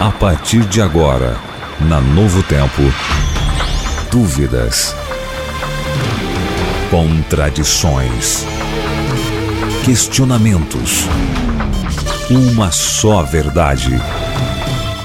[0.00, 1.36] A partir de agora,
[1.78, 2.80] na Novo Tempo,
[4.10, 4.96] dúvidas,
[6.90, 8.46] contradições,
[9.84, 11.04] questionamentos.
[12.30, 14.00] Uma só verdade.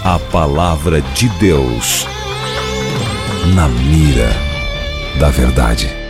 [0.02, 2.08] A palavra de Deus.
[3.54, 4.30] Na mira
[5.20, 6.05] da verdade.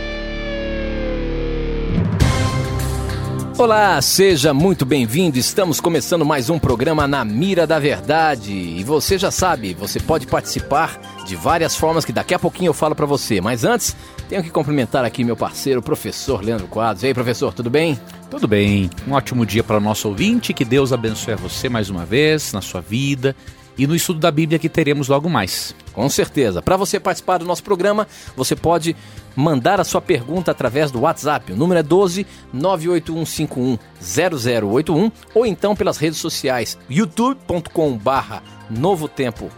[3.58, 5.38] Olá, seja muito bem-vindo.
[5.38, 8.52] Estamos começando mais um programa Na Mira da Verdade.
[8.52, 12.74] E você já sabe, você pode participar de várias formas que daqui a pouquinho eu
[12.74, 13.40] falo para você.
[13.40, 13.96] Mas antes,
[14.28, 17.02] tenho que cumprimentar aqui meu parceiro, professor Leandro Quadros.
[17.02, 17.98] E aí, professor, tudo bem?
[18.30, 18.90] Tudo bem.
[19.08, 20.52] Um ótimo dia para o nosso ouvinte.
[20.52, 23.34] Que Deus abençoe a você mais uma vez na sua vida
[23.78, 25.74] e no estudo da Bíblia que teremos logo mais.
[25.92, 26.62] Com certeza.
[26.62, 28.96] Para você participar do nosso programa, você pode
[29.34, 31.52] mandar a sua pergunta através do WhatsApp.
[31.52, 39.50] O número é 12 98151 0081 ou então pelas redes sociais youtube.com/barra Novo Tempo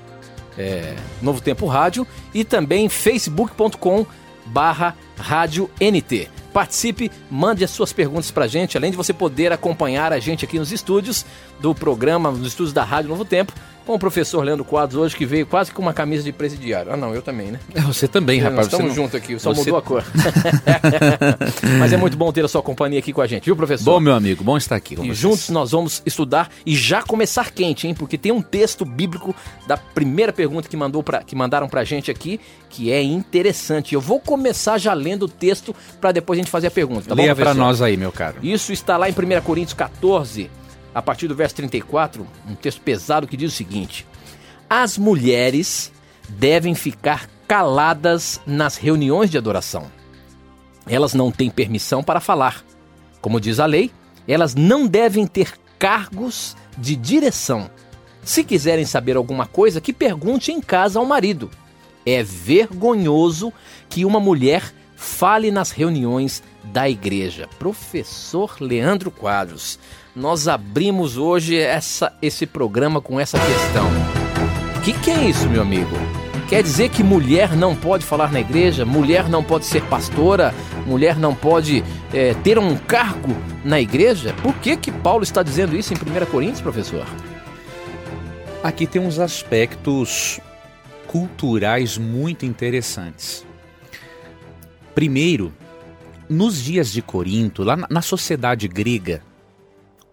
[0.59, 4.05] é, Novo Tempo Rádio e também facebook.com
[4.47, 6.29] barra Rádio NT.
[6.59, 10.59] Participe, mande as suas perguntas pra gente, além de você poder acompanhar a gente aqui
[10.59, 11.25] nos estúdios
[11.61, 13.53] do programa, nos estúdios da Rádio Novo Tempo
[13.89, 16.93] com o professor Leandro Quadros hoje, que veio quase com uma camisa de presidiário.
[16.93, 17.59] Ah, não, eu também, né?
[17.75, 18.67] É, você também, rapaz.
[18.67, 18.95] estamos não...
[18.95, 19.61] juntos aqui, só você...
[19.61, 20.05] mudou a cor.
[21.81, 23.87] Mas é muito bom ter a sua companhia aqui com a gente, viu, professor?
[23.87, 25.17] Bom, meu amigo, bom estar aqui com E vocês.
[25.17, 27.95] juntos nós vamos estudar e já começar quente, hein?
[27.95, 29.35] Porque tem um texto bíblico
[29.67, 33.95] da primeira pergunta que, mandou pra, que mandaram pra gente aqui, que é interessante.
[33.95, 37.15] Eu vou começar já lendo o texto para depois a gente fazer a pergunta, tá
[37.15, 38.37] Leia para nós aí, meu caro.
[38.43, 40.51] Isso está lá em 1 Coríntios 14,
[40.95, 44.07] a partir do verso 34, um texto pesado que diz o seguinte:
[44.69, 45.93] as mulheres
[46.29, 49.91] devem ficar caladas nas reuniões de adoração.
[50.87, 52.65] Elas não têm permissão para falar.
[53.21, 53.91] Como diz a lei,
[54.27, 57.71] elas não devem ter cargos de direção.
[58.23, 61.51] Se quiserem saber alguma coisa, que pergunte em casa ao marido.
[62.05, 63.53] É vergonhoso
[63.89, 67.49] que uma mulher fale nas reuniões da igreja.
[67.57, 69.79] Professor Leandro Quadros,
[70.15, 73.87] nós abrimos hoje essa, esse programa com essa questão.
[74.77, 75.97] O que, que é isso, meu amigo?
[76.49, 80.53] Quer dizer que mulher não pode falar na igreja, mulher não pode ser pastora,
[80.85, 84.35] mulher não pode é, ter um cargo na igreja?
[84.43, 87.07] Por que, que Paulo está dizendo isso em 1 Coríntios, professor?
[88.65, 90.41] Aqui tem uns aspectos
[91.07, 93.47] culturais muito interessantes.
[94.95, 95.53] Primeiro,
[96.29, 99.23] nos dias de Corinto, lá na sociedade grega,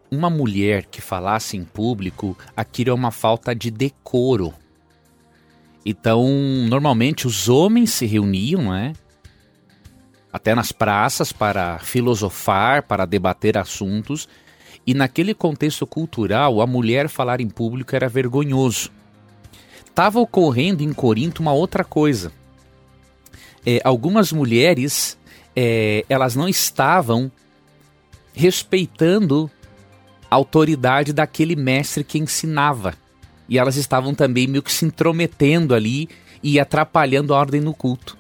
[0.10, 4.54] uma mulher que falasse em público, aquilo é uma falta de decoro.
[5.86, 6.26] Então,
[6.70, 8.94] normalmente os homens se reuniam, né?
[10.32, 14.28] Até nas praças para filosofar, para debater assuntos,
[14.86, 18.92] e naquele contexto cultural, a mulher falar em público era vergonhoso.
[19.86, 22.32] Estava ocorrendo em Corinto uma outra coisa.
[23.66, 25.18] É, algumas mulheres,
[25.56, 27.32] é, elas não estavam
[28.34, 29.50] respeitando
[30.30, 32.94] autoridade daquele mestre que ensinava.
[33.48, 36.10] E elas estavam também meio que se intrometendo ali
[36.44, 38.18] e atrapalhando a ordem no culto.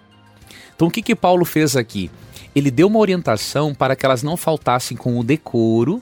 [0.75, 2.09] Então o que, que Paulo fez aqui?
[2.55, 6.01] Ele deu uma orientação para que elas não faltassem com o decoro,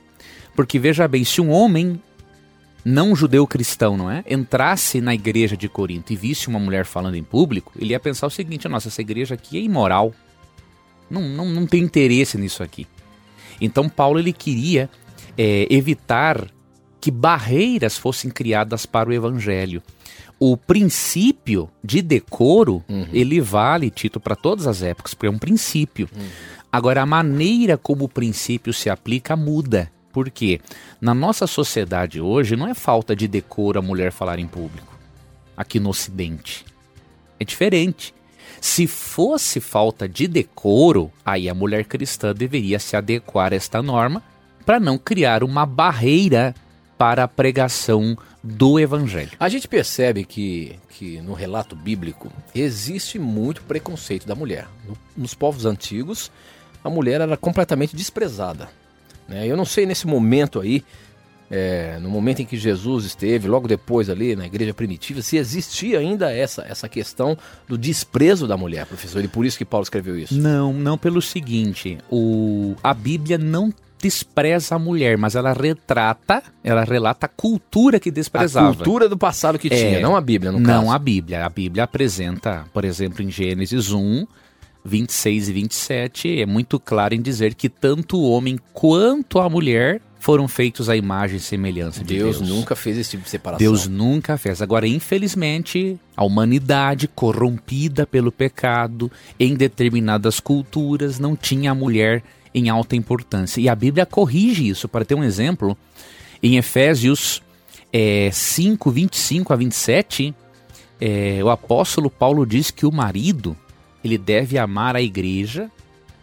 [0.56, 2.00] porque veja bem, se um homem
[2.84, 4.24] não judeu cristão, não é?
[4.30, 8.28] Entrasse na igreja de Corinto e visse uma mulher falando em público, ele ia pensar
[8.28, 10.14] o seguinte: nossa, essa igreja aqui é imoral.
[11.10, 12.88] Não, não, não tem interesse nisso aqui.
[13.62, 14.90] Então Paulo ele queria
[15.38, 16.48] é, evitar
[17.00, 19.82] que barreiras fossem criadas para o evangelho.
[20.40, 23.08] O princípio de decoro, uhum.
[23.14, 26.10] ele vale, Tito, para todas as épocas, porque é um princípio.
[26.16, 26.28] Uhum.
[26.72, 29.92] Agora, a maneira como o princípio se aplica muda.
[30.14, 30.62] Por quê?
[31.02, 34.96] Na nossa sociedade hoje, não é falta de decoro a mulher falar em público.
[35.58, 36.64] Aqui no Ocidente.
[37.40, 38.14] É diferente.
[38.62, 44.24] Se fosse falta de decoro, aí a mulher cristã deveria se adequar a esta norma
[44.64, 46.54] para não criar uma barreira
[46.96, 49.32] para a pregação do evangelho.
[49.40, 54.68] A gente percebe que, que no relato bíblico existe muito preconceito da mulher.
[54.88, 56.32] No, nos povos antigos,
[56.84, 58.70] a mulher era completamente desprezada.
[59.34, 59.48] Né?
[59.48, 60.84] Eu não sei nesse momento aí,
[61.50, 66.00] é, no momento em que Jesus esteve, logo depois ali na igreja primitiva, se existia
[66.00, 67.38] ainda essa, essa questão
[67.68, 70.40] do desprezo da mulher, professor, e por isso que Paulo escreveu isso.
[70.40, 76.84] Não, não pelo seguinte, o, a Bíblia não despreza a mulher, mas ela retrata, ela
[76.84, 78.72] relata a cultura que desprezava.
[78.72, 80.92] A cultura do passado que tinha, é, não a Bíblia, no não caso.
[80.92, 81.46] a Bíblia.
[81.46, 84.28] A Bíblia apresenta, por exemplo, em Gênesis 1,
[84.86, 90.02] 26 e 27 é muito claro em dizer que tanto o homem quanto a mulher
[90.20, 92.38] foram feitos à imagem e semelhança de Deus.
[92.38, 93.60] Deus nunca fez esse tipo de separação.
[93.60, 94.62] Deus nunca fez.
[94.62, 102.70] Agora, infelizmente, a humanidade corrompida pelo pecado em determinadas culturas não tinha a mulher em
[102.70, 103.60] alta importância.
[103.60, 104.88] E a Bíblia corrige isso.
[104.88, 105.78] Para ter um exemplo,
[106.42, 107.42] em Efésios
[107.92, 110.34] é, 5, 25 a 27,
[111.02, 113.58] é, o apóstolo Paulo diz que o marido
[114.04, 115.72] ele deve amar a igreja,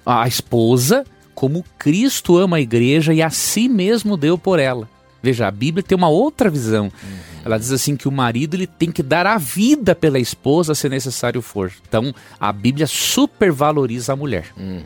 [0.05, 1.05] a esposa,
[1.35, 4.89] como Cristo ama a igreja e a si mesmo deu por ela.
[5.23, 6.85] Veja, a Bíblia tem uma outra visão.
[6.85, 7.19] Uhum.
[7.45, 10.89] Ela diz assim que o marido ele tem que dar a vida pela esposa se
[10.89, 11.73] necessário for.
[11.87, 14.47] Então, a Bíblia supervaloriza a mulher.
[14.57, 14.83] Uhum,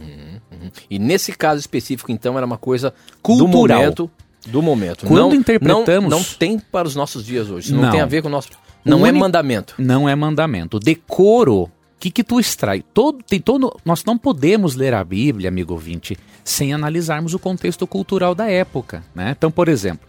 [0.51, 0.71] uhum.
[0.91, 2.93] E nesse caso específico, então, era uma coisa
[3.23, 3.79] cultural.
[3.79, 4.11] Do momento.
[4.47, 5.07] Do momento.
[5.07, 6.11] Quando não, interpretamos...
[6.11, 7.73] Não, não tem para os nossos dias hoje.
[7.73, 8.51] Não, não tem a ver com o nosso...
[8.85, 9.75] Não é mandamento.
[9.79, 10.79] Não é mandamento.
[10.79, 11.71] Decoro
[12.05, 12.83] que, que tu extrai?
[12.93, 17.87] Todo, tem todo, nós não podemos ler a Bíblia, amigo ouvinte, sem analisarmos o contexto
[17.87, 19.03] cultural da época.
[19.15, 19.35] Né?
[19.37, 20.07] Então, por exemplo,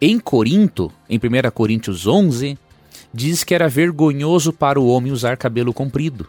[0.00, 2.58] em Corinto, em 1 Coríntios 11,
[3.14, 6.28] diz que era vergonhoso para o homem usar cabelo comprido.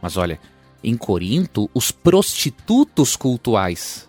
[0.00, 0.38] Mas olha,
[0.84, 4.08] em Corinto, os prostitutos cultuais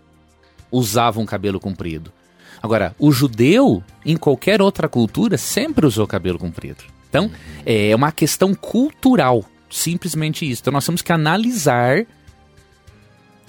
[0.71, 2.13] usavam cabelo comprido.
[2.61, 6.83] Agora, o judeu, em qualquer outra cultura, sempre usou cabelo comprido.
[7.09, 7.31] Então,
[7.65, 9.44] é uma questão cultural.
[9.69, 10.61] Simplesmente isso.
[10.61, 12.05] Então nós temos que analisar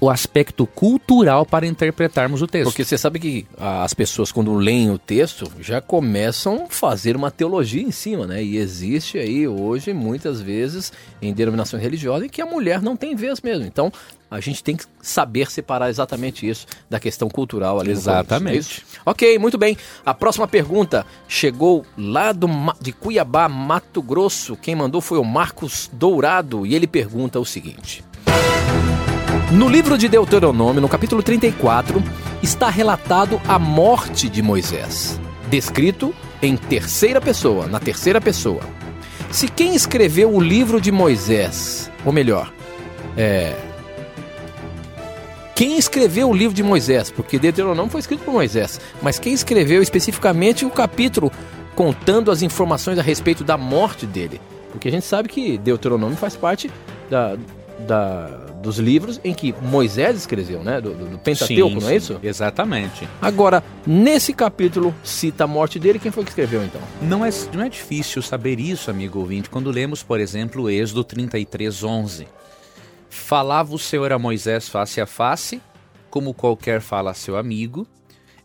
[0.00, 2.71] o aspecto cultural para interpretarmos o texto.
[2.71, 7.31] Porque você sabe que as pessoas, quando leem o texto, já começam a fazer uma
[7.31, 8.43] teologia em cima, né?
[8.43, 13.17] E existe aí hoje, muitas vezes, em denominações religiosas, em que a mulher não tem
[13.17, 13.65] vez mesmo.
[13.65, 13.93] Então,
[14.31, 17.91] a gente tem que saber separar exatamente isso da questão cultural ali.
[17.91, 18.85] Exatamente.
[19.05, 19.77] É ok, muito bem.
[20.05, 22.47] A próxima pergunta chegou lá do,
[22.81, 24.56] de Cuiabá, Mato Grosso.
[24.56, 28.05] Quem mandou foi o Marcos Dourado e ele pergunta o seguinte.
[29.50, 32.03] No livro de Deuteronômio, no capítulo 34,
[32.43, 35.19] está relatado a morte de Moisés,
[35.49, 38.61] descrito em terceira pessoa, na terceira pessoa.
[39.31, 42.53] Se quem escreveu o livro de Moisés, ou melhor,
[43.17, 43.56] é,
[45.55, 49.81] quem escreveu o livro de Moisés, porque Deuteronômio foi escrito por Moisés, mas quem escreveu
[49.81, 51.33] especificamente o capítulo
[51.75, 54.43] contando as informações a respeito da morte dele?
[54.71, 56.71] Porque a gente sabe que Deuteronômio faz parte
[57.09, 57.35] da,
[57.87, 60.79] da, dos livros em que Moisés escreveu, né?
[60.79, 62.20] Do, do Pentateuco, sim, não é isso?
[62.23, 63.09] Exatamente.
[63.20, 65.99] Agora, nesse capítulo, cita a morte dele.
[65.99, 66.82] Quem foi que escreveu, então?
[67.00, 71.82] Não é, não é difícil saber isso, amigo ouvinte, quando lemos, por exemplo, Êxodo 33,
[71.82, 72.29] 11.
[73.09, 75.62] Falava o Senhor a Moisés face a face,
[76.11, 77.87] como qualquer fala a seu amigo.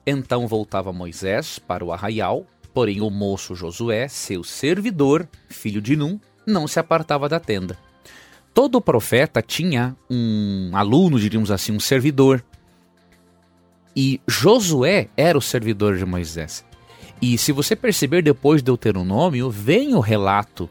[0.07, 6.17] Então voltava Moisés para o arraial, porém o moço Josué, seu servidor, filho de Num,
[6.47, 7.77] não se apartava da tenda
[8.53, 12.43] todo profeta tinha um aluno, diríamos assim, um servidor.
[13.95, 16.63] E Josué era o servidor de Moisés.
[17.21, 20.69] E se você perceber depois do Deuteronômio, vem o relato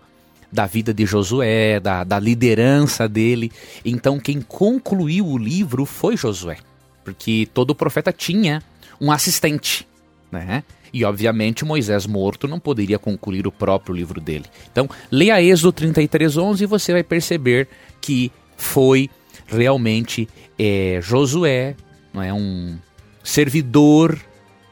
[0.51, 3.51] da vida de Josué, da, da liderança dele.
[3.85, 6.59] Então, quem concluiu o livro foi Josué,
[7.03, 8.63] porque todo profeta tinha
[9.01, 9.89] um assistente,
[10.33, 10.65] né?
[10.93, 14.47] E, obviamente, Moisés morto não poderia concluir o próprio livro dele.
[14.71, 17.69] Então, leia Êxodo 33:11 e você vai perceber
[18.01, 19.09] que foi
[19.47, 21.77] realmente é, Josué,
[22.13, 22.77] não é um
[23.23, 24.19] servidor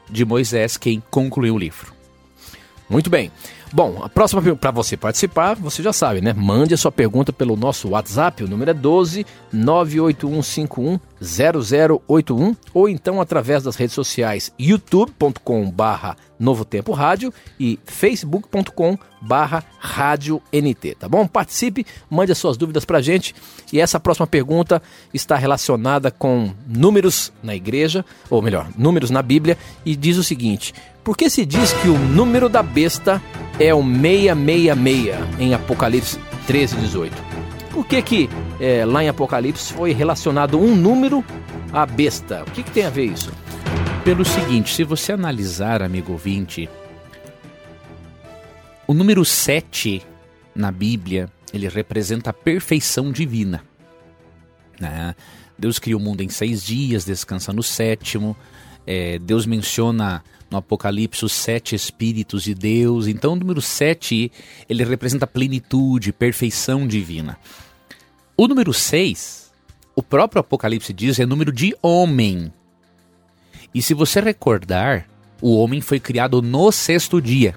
[0.09, 2.00] de Moisés quem concluiu o livro.
[2.91, 3.31] Muito bem.
[3.73, 6.33] Bom, a próxima para você participar, você já sabe, né?
[6.33, 13.21] Mande a sua pergunta pelo nosso WhatsApp, o número é 12 98151 0081 ou então
[13.21, 21.27] através das redes sociais youtube.com/barra Novo Tempo Rádio e facebook.com barra Rádio NT, tá bom?
[21.27, 23.35] Participe, mande as suas dúvidas pra gente
[23.71, 24.81] e essa próxima pergunta
[25.13, 30.73] está relacionada com números na igreja, ou melhor, números na Bíblia e diz o seguinte,
[31.03, 33.21] por que se diz que o número da besta
[33.59, 37.31] é o 666 em Apocalipse 13, 18?
[37.71, 38.29] Por que que
[38.59, 41.23] é, lá em Apocalipse foi relacionado um número
[41.71, 42.43] à besta?
[42.47, 43.31] O que, que tem a ver isso?
[44.03, 46.69] pelo seguinte: se você analisar, amigo ouvinte,
[48.87, 50.01] o número 7
[50.55, 53.63] na Bíblia ele representa a perfeição divina.
[54.79, 55.15] Né?
[55.57, 58.35] Deus criou o mundo em seis dias, descansa no sétimo.
[58.87, 63.07] É, Deus menciona no Apocalipse os sete Espíritos de Deus.
[63.07, 64.29] Então, o número 7
[64.67, 67.37] ele representa plenitude, perfeição divina.
[68.35, 69.51] O número 6,
[69.95, 72.51] o próprio Apocalipse diz, é número de homem.
[73.73, 75.07] E se você recordar,
[75.41, 77.55] o homem foi criado no sexto dia.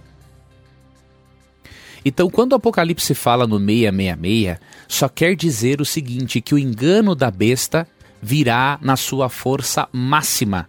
[2.05, 7.15] Então, quando o Apocalipse fala no 666, só quer dizer o seguinte: que o engano
[7.15, 7.89] da besta
[8.21, 10.69] virá na sua força máxima.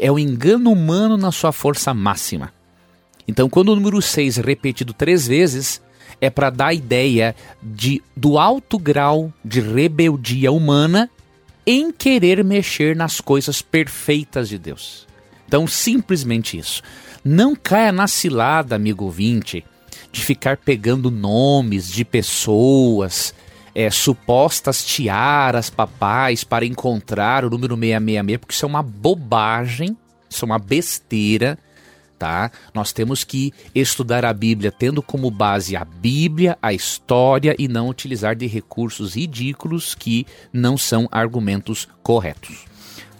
[0.00, 2.52] É o engano humano na sua força máxima.
[3.26, 5.80] Então, quando o número 6 é repetido três vezes,
[6.20, 11.10] é para dar a ideia de, do alto grau de rebeldia humana
[11.66, 15.06] em querer mexer nas coisas perfeitas de Deus.
[15.46, 16.82] Então, simplesmente isso.
[17.24, 19.64] Não caia na cilada, amigo ouvinte,
[20.12, 23.34] de ficar pegando nomes de pessoas,
[23.74, 29.96] é, supostas tiaras papais para encontrar o número 666, porque isso é uma bobagem,
[30.28, 31.58] isso é uma besteira
[32.18, 32.50] tá?
[32.72, 37.88] Nós temos que estudar a Bíblia tendo como base a Bíblia, a história e não
[37.88, 42.64] utilizar de recursos ridículos que não são argumentos corretos.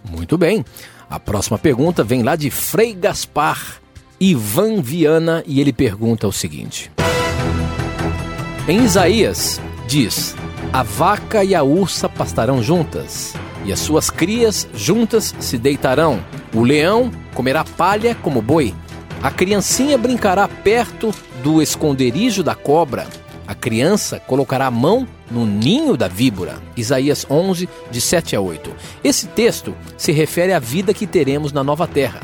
[0.08, 0.64] Muito bem.
[1.08, 3.80] A próxima pergunta vem lá de Frei Gaspar,
[4.18, 6.90] Ivan Viana, e ele pergunta o seguinte:
[8.66, 10.34] Em Isaías diz:
[10.72, 16.22] A vaca e a ursa pastarão juntas, e as suas crias juntas se deitarão.
[16.54, 18.74] O leão comerá palha como boi,
[19.24, 21.10] a criancinha brincará perto
[21.42, 23.06] do esconderijo da cobra.
[23.46, 26.58] A criança colocará a mão no ninho da víbora.
[26.76, 28.70] Isaías 11, de 7 a 8.
[29.02, 32.20] Esse texto se refere à vida que teremos na nova terra.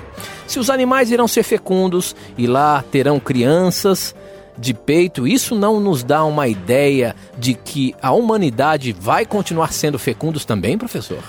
[0.46, 4.14] Se os animais irão ser fecundos e lá terão crianças
[4.60, 9.98] de peito, isso não nos dá uma ideia de que a humanidade vai continuar sendo
[9.98, 11.22] fecundos também, professor?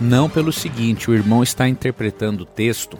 [0.00, 2.98] Não pelo seguinte, o irmão está interpretando o texto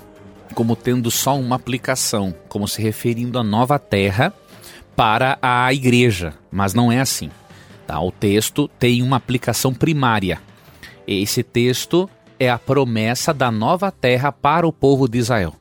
[0.54, 4.34] como tendo só uma aplicação, como se referindo à nova terra
[4.96, 7.30] para a igreja, mas não é assim.
[7.86, 8.00] Tá?
[8.00, 10.40] O texto tem uma aplicação primária.
[11.06, 15.54] Esse texto é a promessa da nova terra para o povo de Israel.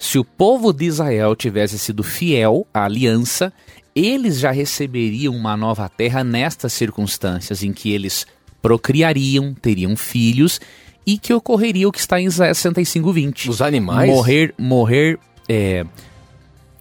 [0.00, 3.52] Se o povo de Israel tivesse sido fiel à aliança,
[3.94, 8.26] eles já receberiam uma nova terra nestas circunstâncias em que eles
[8.62, 10.58] procriariam, teriam filhos
[11.06, 13.50] e que ocorreria o que está em Isaías 65:20.
[13.50, 15.84] Os animais morrer morrer é,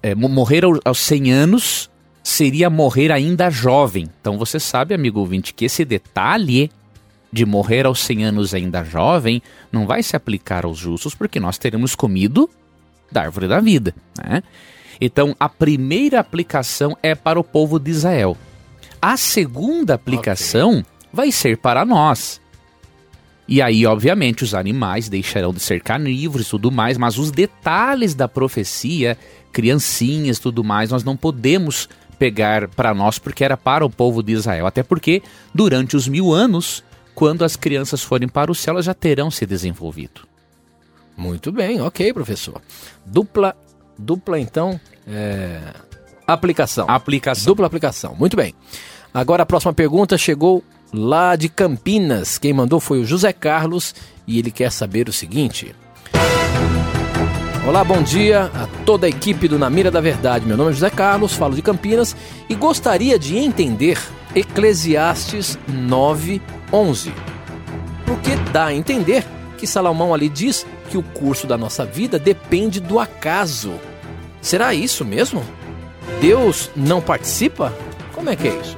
[0.01, 1.89] é, morrer aos 100 anos
[2.23, 4.07] seria morrer ainda jovem.
[4.21, 6.71] Então você sabe, amigo ouvinte, que esse detalhe
[7.33, 9.41] de morrer aos 100 anos ainda jovem
[9.73, 12.49] não vai se aplicar aos justos porque nós teremos comido
[13.11, 14.43] da árvore da vida, né?
[15.01, 18.37] Então a primeira aplicação é para o povo de Israel.
[19.01, 20.85] A segunda aplicação okay.
[21.13, 22.41] vai ser para nós.
[23.47, 28.13] E aí, obviamente, os animais deixarão de ser carnívoros e tudo mais, mas os detalhes
[28.13, 29.17] da profecia,
[29.51, 31.89] criancinhas e tudo mais, nós não podemos
[32.19, 34.67] pegar para nós porque era para o povo de Israel.
[34.67, 36.83] Até porque, durante os mil anos,
[37.15, 40.28] quando as crianças forem para o céu, elas já terão se desenvolvido.
[41.19, 42.61] Muito bem, ok, professor.
[43.05, 43.53] Dupla,
[43.97, 45.59] dupla então, é...
[46.25, 46.85] aplicação.
[46.87, 47.45] Aplicação.
[47.45, 48.15] Dupla aplicação.
[48.15, 48.55] Muito bem.
[49.13, 52.37] Agora a próxima pergunta chegou lá de Campinas.
[52.37, 53.93] Quem mandou foi o José Carlos
[54.25, 55.75] e ele quer saber o seguinte.
[57.67, 60.45] Olá, bom dia a toda a equipe do Na Mira da Verdade.
[60.45, 62.15] Meu nome é José Carlos, falo de Campinas
[62.47, 63.99] e gostaria de entender
[64.33, 67.11] Eclesiastes 9:11.
[68.05, 69.25] Porque dá a entender
[69.59, 73.73] que Salomão ali diz que o curso da nossa vida depende do acaso.
[74.41, 75.43] Será isso mesmo?
[76.21, 77.73] Deus não participa?
[78.13, 78.77] Como é que é isso?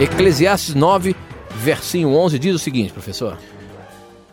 [0.00, 1.14] Eclesiastes 9,
[1.56, 3.38] versinho 11 diz o seguinte, professor.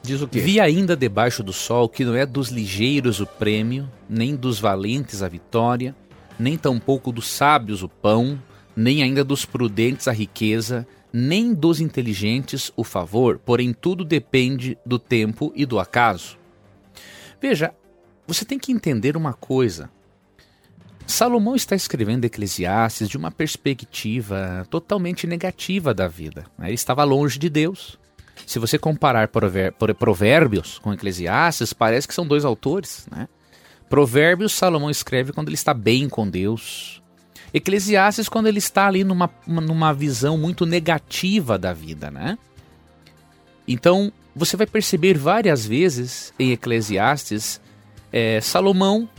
[0.02, 0.40] Diz o quê?
[0.40, 5.22] Vi ainda debaixo do sol que não é dos ligeiros o prêmio, nem dos valentes
[5.22, 5.94] a vitória,
[6.40, 8.42] nem tampouco dos sábios o pão,
[8.76, 15.00] nem ainda dos prudentes a riqueza, nem dos inteligentes o favor, porém tudo depende do
[15.00, 16.38] tempo e do acaso.
[17.42, 17.74] Veja,
[18.28, 19.90] você tem que entender uma coisa.
[21.08, 26.46] Salomão está escrevendo Eclesiastes de uma perspectiva totalmente negativa da vida.
[26.58, 26.68] Né?
[26.68, 27.98] Ele estava longe de Deus.
[28.46, 33.08] Se você comparar Provérbios com Eclesiastes, parece que são dois autores.
[33.12, 33.28] Né?
[33.90, 36.99] Provérbios, Salomão escreve quando ele está bem com Deus.
[37.54, 42.12] Eclesiastes, quando ele está ali numa, numa visão muito negativa da vida.
[42.12, 42.38] Né?
[43.68, 47.60] Então, você vai perceber várias vezes em Eclesiastes
[48.12, 49.10] é, Salomão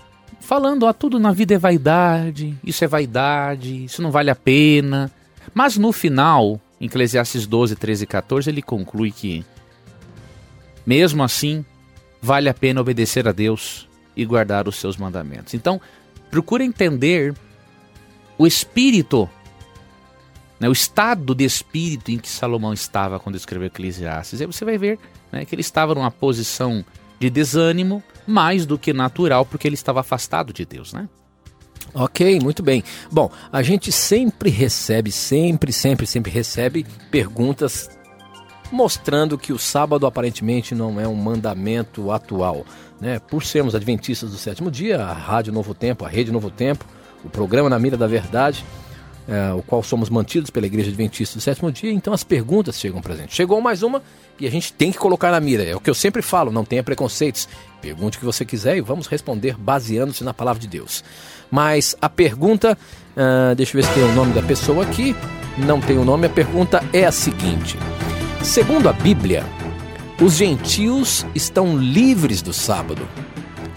[0.40, 5.10] falando, ó, tudo na vida é vaidade, isso é vaidade, isso não vale a pena.
[5.52, 9.44] Mas no final, em Eclesiastes 12, 13 e 14, ele conclui que,
[10.87, 11.64] mesmo assim,
[12.22, 15.54] vale a pena obedecer a Deus e guardar os seus mandamentos.
[15.54, 15.80] Então,
[16.30, 17.34] procura entender
[18.40, 19.28] o espírito,
[20.59, 24.40] né, o estado de espírito em que Salomão estava quando escreveu Eclesiastes.
[24.40, 24.99] Aí você vai ver
[25.30, 26.82] né, que ele estava numa posição
[27.18, 31.06] de desânimo, mais do que natural, porque ele estava afastado de Deus, né?
[31.92, 32.82] Ok, muito bem.
[33.12, 37.90] Bom, a gente sempre recebe, sempre, sempre, sempre recebe perguntas
[38.73, 42.64] mostrando que o sábado aparentemente não é um mandamento atual.
[42.99, 43.18] Né?
[43.18, 46.87] Por sermos adventistas do sétimo dia, a Rádio Novo Tempo, a Rede Novo Tempo,
[47.24, 48.64] o programa Na Mira da Verdade,
[49.28, 53.00] é, o qual somos mantidos pela Igreja Adventista do sétimo dia, então as perguntas chegam
[53.00, 53.34] para gente.
[53.34, 54.02] Chegou mais uma
[54.40, 55.62] e a gente tem que colocar na mira.
[55.62, 57.48] É o que eu sempre falo, não tenha preconceitos.
[57.80, 61.04] Pergunte o que você quiser e vamos responder baseando-se na palavra de Deus.
[61.50, 62.76] Mas a pergunta,
[63.16, 65.14] uh, deixa eu ver se tem o nome da pessoa aqui.
[65.58, 67.78] Não tem o nome, a pergunta é a seguinte.
[68.42, 69.44] Segundo a Bíblia,
[70.20, 73.06] os gentios estão livres do sábado.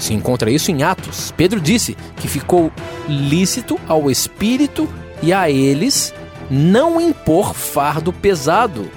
[0.04, 1.32] Se encontra isso em Atos.
[1.32, 2.74] Pedro disse que ficou
[3.08, 4.86] lícito ao espírito
[5.22, 6.14] e a eles
[6.52, 8.92] não impor fardo pesado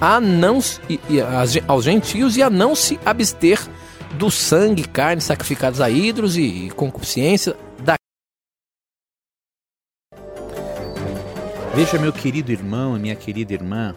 [0.00, 0.58] a não
[0.90, 1.20] e, e,
[1.68, 3.60] aos gentios e a não se abster
[4.14, 7.94] do sangue carne sacrificados a ídolos e, e concupiscência da
[11.76, 13.94] Veja, meu querido irmão e minha querida irmã,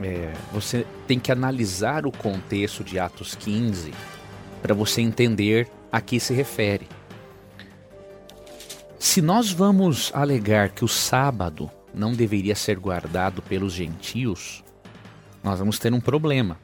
[0.00, 3.92] é, você tem que analisar o contexto de Atos 15
[4.62, 6.88] para você entender a que se refere.
[8.98, 14.64] Se nós vamos alegar que o sábado não deveria ser guardado pelos gentios,
[15.42, 16.58] nós vamos ter um problema.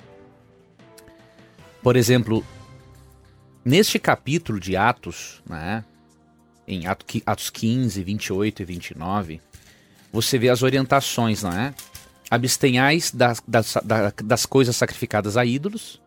[1.83, 2.45] Por exemplo,
[3.65, 5.85] neste capítulo de Atos, né,
[6.67, 9.41] em Atos 15, 28 e 29,
[10.13, 11.75] você vê as orientações, né?
[12.31, 13.77] Abstenhais das, das,
[14.25, 16.01] das coisas sacrificadas a ídolos,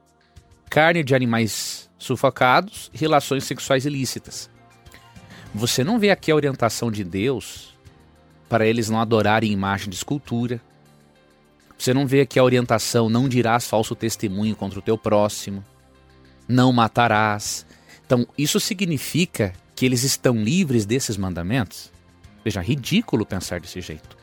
[0.70, 4.50] carne de animais sufocados relações sexuais ilícitas.
[5.54, 7.76] Você não vê aqui a orientação de Deus
[8.50, 10.62] para eles não adorarem imagem de escultura.
[11.78, 15.64] Você não vê aqui a orientação não dirás falso testemunho contra o teu próximo,
[16.48, 17.66] não matarás.
[18.06, 21.92] Então, isso significa que eles estão livres desses mandamentos?
[22.44, 24.16] Veja, ridículo pensar desse jeito.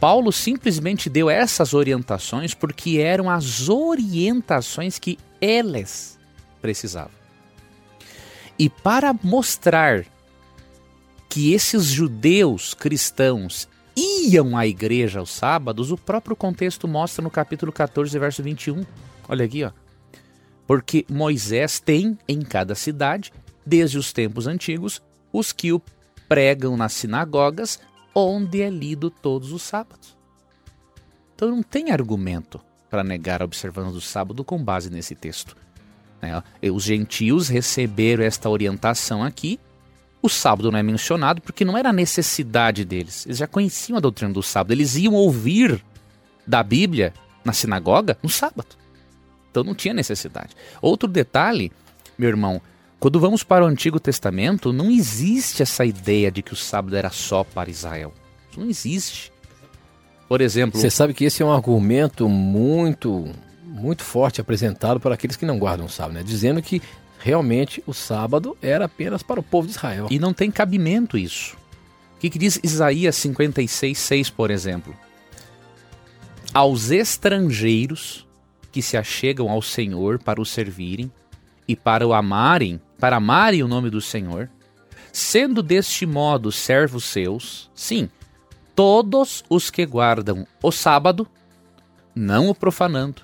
[0.00, 6.18] Paulo simplesmente deu essas orientações porque eram as orientações que eles
[6.62, 7.12] precisavam.
[8.58, 10.06] E para mostrar
[11.28, 17.70] que esses judeus cristãos iam à igreja aos sábados, o próprio contexto mostra no capítulo
[17.70, 18.84] 14, verso 21.
[19.28, 19.70] Olha aqui, ó.
[20.66, 23.32] Porque Moisés tem em cada cidade,
[23.66, 25.82] desde os tempos antigos, os que o
[26.28, 27.78] pregam nas sinagogas
[28.14, 30.16] onde é lido todos os sábados.
[31.34, 35.56] Então não tem argumento para negar a observância do sábado com base nesse texto.
[36.20, 39.58] É, os gentios receberam esta orientação aqui.
[40.20, 43.24] O sábado não é mencionado porque não era necessidade deles.
[43.24, 44.72] Eles já conheciam a doutrina do sábado.
[44.72, 45.82] Eles iam ouvir
[46.46, 48.76] da Bíblia na sinagoga no sábado.
[49.50, 50.54] Então não tinha necessidade.
[50.82, 51.72] Outro detalhe,
[52.18, 52.60] meu irmão,
[53.00, 57.08] quando vamos para o Antigo Testamento, não existe essa ideia de que o sábado era
[57.08, 58.12] só para Israel.
[58.50, 59.32] Isso não existe.
[60.28, 60.78] Por exemplo.
[60.78, 63.26] Você sabe que esse é um argumento muito,
[63.64, 66.22] muito forte apresentado por aqueles que não guardam o sábado, né?
[66.22, 66.82] Dizendo que
[67.18, 70.06] realmente o sábado era apenas para o povo de Israel.
[70.10, 71.56] E não tem cabimento isso.
[72.16, 74.94] O que, que diz Isaías 56, 6, por exemplo?
[76.52, 78.26] Aos estrangeiros
[78.70, 81.10] que se achegam ao Senhor para o servirem
[81.66, 84.48] e para o amarem, para amarem o nome do Senhor,
[85.12, 88.08] sendo deste modo servos seus, sim,
[88.76, 91.26] todos os que guardam o sábado,
[92.14, 93.22] não o profanando,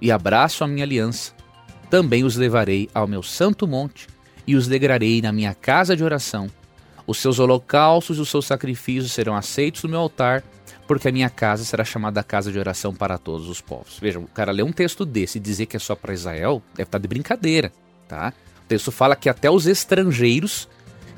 [0.00, 1.32] e abraço a minha aliança,
[1.90, 4.08] também os levarei ao meu santo monte
[4.46, 6.50] e os degrarei na minha casa de oração.
[7.06, 10.42] Os seus holocaustos e os seus sacrifícios serão aceitos no meu altar,
[10.86, 13.98] porque a minha casa será chamada casa de oração para todos os povos.
[13.98, 16.82] Vejam, o cara ler um texto desse e dizer que é só para Israel, deve
[16.84, 17.72] estar de brincadeira.
[18.06, 18.32] Tá?
[18.68, 20.68] Texto fala que até os estrangeiros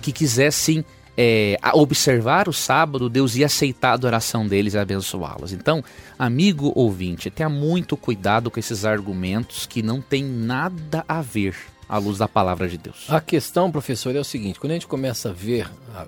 [0.00, 0.84] que quisessem
[1.16, 5.52] é, observar o sábado, Deus ia aceitar a adoração deles e abençoá-los.
[5.52, 5.84] Então,
[6.18, 11.54] amigo ouvinte, tenha muito cuidado com esses argumentos que não têm nada a ver
[11.88, 13.04] à luz da palavra de Deus.
[13.08, 16.06] A questão, professor, é o seguinte: quando a gente começa a ver a,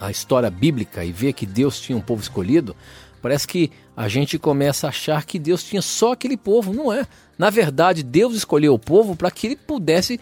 [0.00, 2.74] a, a história bíblica e ver que Deus tinha um povo escolhido,
[3.22, 6.72] parece que a gente começa a achar que Deus tinha só aquele povo.
[6.72, 7.06] Não é.
[7.38, 10.18] Na verdade, Deus escolheu o povo para que ele pudesse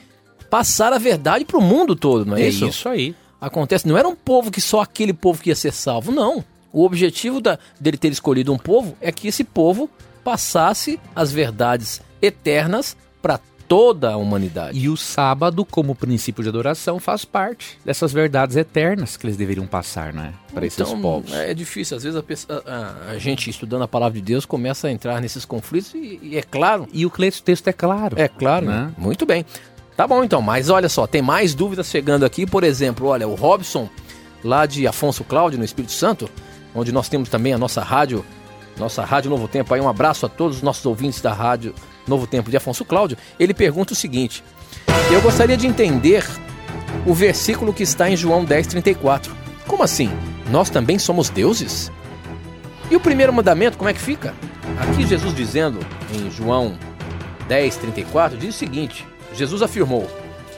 [0.54, 2.64] passar a verdade para o mundo todo, não é, é isso?
[2.64, 3.12] É isso aí.
[3.40, 6.44] Acontece, não era um povo que só aquele povo que ia ser salvo, não.
[6.72, 9.90] O objetivo da, dele ter escolhido um povo é que esse povo
[10.22, 14.78] passasse as verdades eternas para toda a humanidade.
[14.78, 19.66] E o sábado, como princípio de adoração, faz parte dessas verdades eternas que eles deveriam
[19.66, 20.34] passar, né?
[20.52, 21.32] Para então, esses povos.
[21.32, 22.16] É difícil, às vezes
[22.48, 26.20] a, a, a, gente estudando a palavra de Deus começa a entrar nesses conflitos e,
[26.22, 26.86] e é claro.
[26.92, 28.20] E o texto é claro.
[28.20, 28.92] É claro, né?
[28.96, 29.44] Muito bem.
[29.96, 32.46] Tá bom então, mas olha só, tem mais dúvidas chegando aqui.
[32.46, 33.88] Por exemplo, olha, o Robson
[34.42, 36.28] lá de Afonso Cláudio, no Espírito Santo,
[36.74, 38.24] onde nós temos também a nossa rádio,
[38.76, 39.72] nossa Rádio Novo Tempo.
[39.72, 41.74] Aí um abraço a todos os nossos ouvintes da Rádio
[42.07, 43.16] Novo Tempo de Afonso Cláudio.
[43.38, 44.42] Ele pergunta o seguinte:
[45.12, 46.24] Eu gostaria de entender
[47.07, 49.30] o versículo que está em João 10:34.
[49.66, 50.11] Como assim?
[50.50, 51.90] Nós também somos deuses?
[52.90, 54.35] E o primeiro mandamento, como é que fica?
[54.78, 55.78] Aqui Jesus dizendo
[56.12, 56.76] em João
[57.48, 60.08] 10:34 diz o seguinte: Jesus afirmou: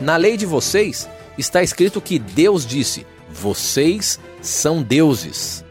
[0.01, 5.65] Na lei de vocês está escrito que Deus disse: Vocês são deuses.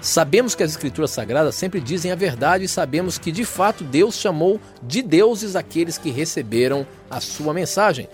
[0.00, 4.14] Sabemos que as Escrituras Sagradas sempre dizem a verdade e sabemos que de fato Deus
[4.14, 8.08] chamou de deuses aqueles que receberam a sua mensagem.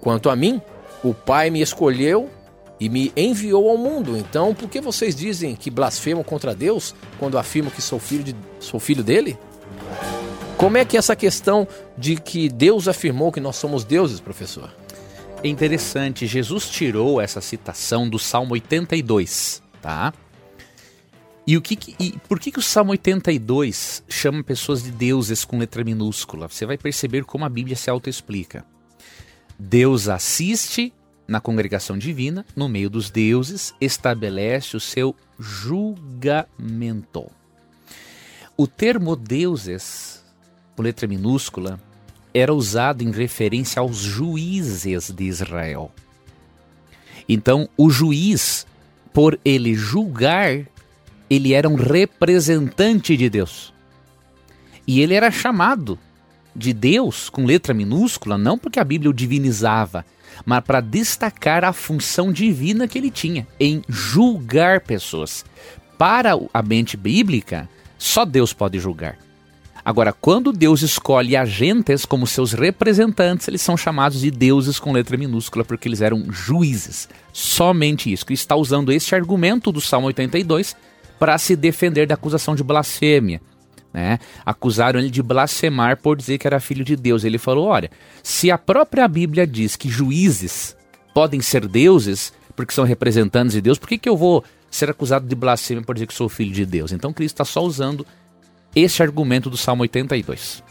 [0.00, 0.62] Quanto a mim,
[1.02, 2.30] o Pai me escolheu
[2.78, 4.16] e me enviou ao mundo.
[4.16, 8.36] Então, por que vocês dizem que blasfemam contra Deus quando afirmam que sou filho, de,
[8.60, 9.36] sou filho dele?
[10.56, 11.66] Como é que essa questão
[11.98, 14.72] de que Deus afirmou que nós somos deuses, professor?
[15.42, 20.12] É interessante, Jesus tirou essa citação do Salmo 82, tá?
[21.46, 25.58] E, o que, e por que, que o Salmo 82 chama pessoas de deuses com
[25.58, 26.48] letra minúscula?
[26.48, 28.64] Você vai perceber como a Bíblia se autoexplica.
[29.58, 30.92] Deus assiste
[31.26, 37.30] na congregação divina, no meio dos deuses, estabelece o seu julgamento.
[38.56, 40.13] O termo deuses,
[40.76, 41.80] com letra minúscula,
[42.32, 45.92] era usado em referência aos juízes de Israel.
[47.28, 48.66] Então, o juiz,
[49.12, 50.66] por ele julgar
[51.28, 53.72] ele era um representante de Deus.
[54.86, 55.98] E ele era chamado
[56.54, 60.04] de Deus com letra minúscula, não porque a Bíblia o divinizava,
[60.44, 65.44] mas para destacar a função divina que ele tinha em julgar pessoas.
[65.96, 69.16] Para a mente bíblica, só Deus pode julgar.
[69.84, 75.16] Agora, quando Deus escolhe agentes como seus representantes, eles são chamados de deuses com letra
[75.18, 77.06] minúscula, porque eles eram juízes.
[77.32, 78.24] Somente isso.
[78.30, 80.74] E está usando este argumento do Salmo 82
[81.18, 83.42] para se defender da acusação de blasfêmia.
[83.92, 84.18] Né?
[84.44, 87.22] Acusaram ele de blasfemar por dizer que era filho de Deus.
[87.22, 87.90] Ele falou: olha,
[88.22, 90.74] se a própria Bíblia diz que juízes
[91.12, 95.28] podem ser deuses, porque são representantes de Deus, por que, que eu vou ser acusado
[95.28, 96.90] de blasfêmia por dizer que sou filho de Deus?
[96.90, 98.04] Então Cristo está só usando
[98.74, 100.62] esse argumento do Salmo 82.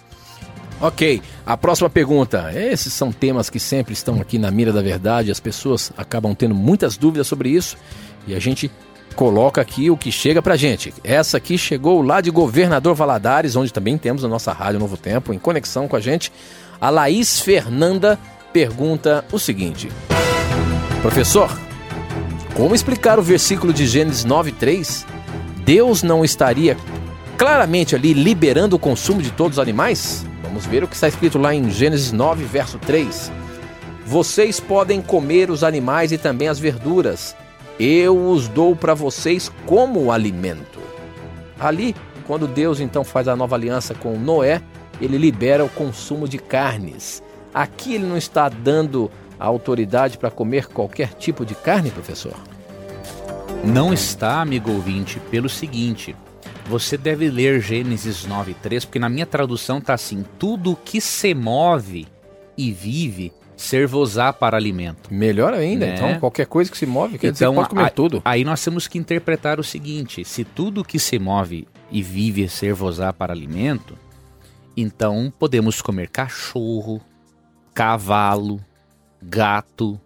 [0.82, 2.52] Ok, a próxima pergunta.
[2.54, 6.54] Esses são temas que sempre estão aqui na mira da verdade, as pessoas acabam tendo
[6.54, 7.78] muitas dúvidas sobre isso
[8.28, 8.70] e a gente
[9.16, 10.94] coloca aqui o que chega pra gente.
[11.04, 15.34] Essa aqui chegou lá de Governador Valadares, onde também temos a nossa Rádio Novo Tempo
[15.34, 16.32] em conexão com a gente.
[16.82, 18.20] A Laís Fernanda
[18.52, 19.89] pergunta o seguinte:
[21.02, 21.50] Professor,
[22.56, 25.06] como explicar o versículo de Gênesis 9:3?
[25.63, 26.76] Deus não estaria
[27.38, 30.26] claramente ali liberando o consumo de todos os animais?
[30.41, 33.32] Vamos ver o que está escrito lá em Gênesis 9, verso 3.
[34.06, 37.36] Vocês podem comer os animais e também as verduras,
[37.80, 40.80] eu os dou para vocês como alimento.
[41.60, 41.96] Ali,
[42.28, 44.62] quando Deus então faz a nova aliança com Noé,
[45.02, 47.24] ele libera o consumo de carnes.
[47.54, 52.36] Aqui ele não está dando a autoridade para comer qualquer tipo de carne, professor?
[53.63, 56.15] Não está, amigo ouvinte, pelo seguinte.
[56.67, 62.08] Você deve ler Gênesis 9:3, porque na minha tradução está assim: tudo que se move
[62.58, 65.13] e vive servosá para alimento.
[65.13, 65.95] Melhor ainda, né?
[65.95, 68.21] então qualquer coisa que se move, quer então, dizer, pode comer a, tudo.
[68.26, 73.13] Aí nós temos que interpretar o seguinte, se tudo que se move e vive servosá
[73.13, 73.97] para alimento,
[74.76, 77.02] então podemos comer cachorro,
[77.73, 78.60] cavalo,
[79.21, 79.99] gato,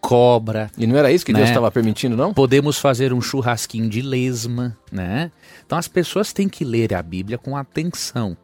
[0.00, 0.70] cobra.
[0.76, 1.38] E não era isso que né?
[1.38, 2.34] Deus estava permitindo, não?
[2.34, 5.30] Podemos fazer um churrasquinho de lesma, né?
[5.70, 8.36] Então as pessoas têm que ler a Bíblia com atenção.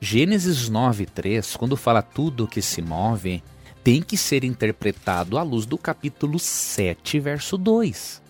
[0.00, 3.40] Gênesis 9:3, quando fala tudo que se move,
[3.84, 8.20] tem que ser interpretado à luz do capítulo 7, verso 2.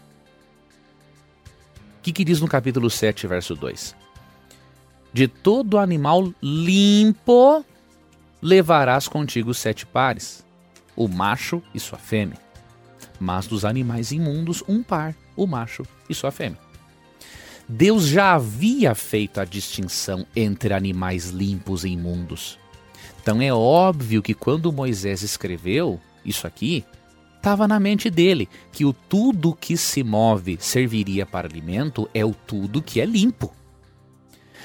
[1.97, 3.97] O que, que diz no capítulo 7, verso 2?
[5.15, 7.65] De todo animal limpo
[8.43, 10.45] levarás contigo sete pares,
[10.95, 12.37] o macho e sua fêmea.
[13.19, 16.70] Mas dos animais imundos, um par, o macho e sua fêmea.
[17.73, 22.59] Deus já havia feito a distinção entre animais limpos e imundos.
[23.23, 26.85] Então é óbvio que quando Moisés escreveu isso aqui,
[27.37, 32.35] estava na mente dele que o tudo que se move serviria para alimento é o
[32.35, 33.55] tudo que é limpo.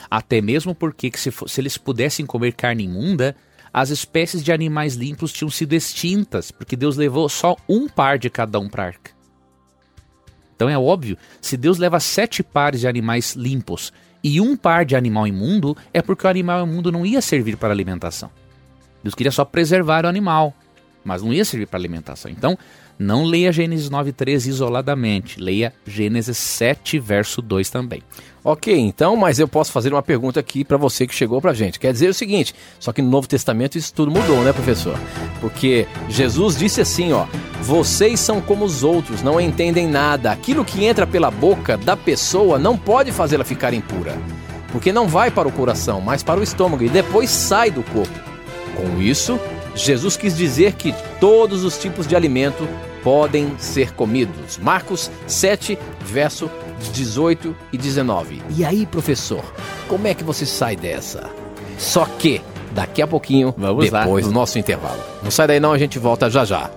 [0.09, 3.35] Até mesmo porque se, se eles pudessem comer carne imunda,
[3.71, 8.31] as espécies de animais limpos tinham sido extintas, porque Deus levou só um par de
[8.31, 9.14] cada um para a arca.
[10.55, 13.91] Então é óbvio, se Deus leva sete pares de animais limpos
[14.23, 17.73] e um par de animal imundo, é porque o animal imundo não ia servir para
[17.73, 18.31] alimentação.
[19.03, 20.53] Deus queria só preservar o animal,
[21.03, 22.31] mas não ia servir para alimentação.
[22.31, 22.57] Então,
[22.97, 28.01] Não leia Gênesis 9:3 isoladamente, leia Gênesis 7 verso 2 também.
[28.43, 31.79] Ok, então, mas eu posso fazer uma pergunta aqui para você que chegou pra gente.
[31.79, 34.97] Quer dizer o seguinte, só que no Novo Testamento isso tudo mudou, né, professor?
[35.41, 37.25] Porque Jesus disse assim, ó:
[37.61, 40.31] "Vocês são como os outros, não entendem nada.
[40.31, 44.17] Aquilo que entra pela boca da pessoa não pode fazê-la ficar impura,
[44.71, 48.19] porque não vai para o coração, mas para o estômago e depois sai do corpo.
[48.75, 49.39] Com isso,
[49.75, 52.67] Jesus quis dizer que todos os tipos de alimento
[53.05, 54.57] podem ser comidos.
[54.57, 56.49] Marcos 7, verso
[56.91, 58.41] 18 e 19.
[58.57, 59.43] E aí, professor,
[59.87, 61.29] como é que você sai dessa?
[61.77, 62.41] Só que
[62.71, 64.01] daqui a pouquinho, Vamos lá.
[64.01, 64.99] depois do nosso intervalo.
[65.21, 66.71] Não sai daí não, a gente volta já já.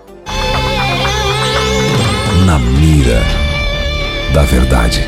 [2.44, 3.22] Na mira
[4.34, 5.02] da verdade.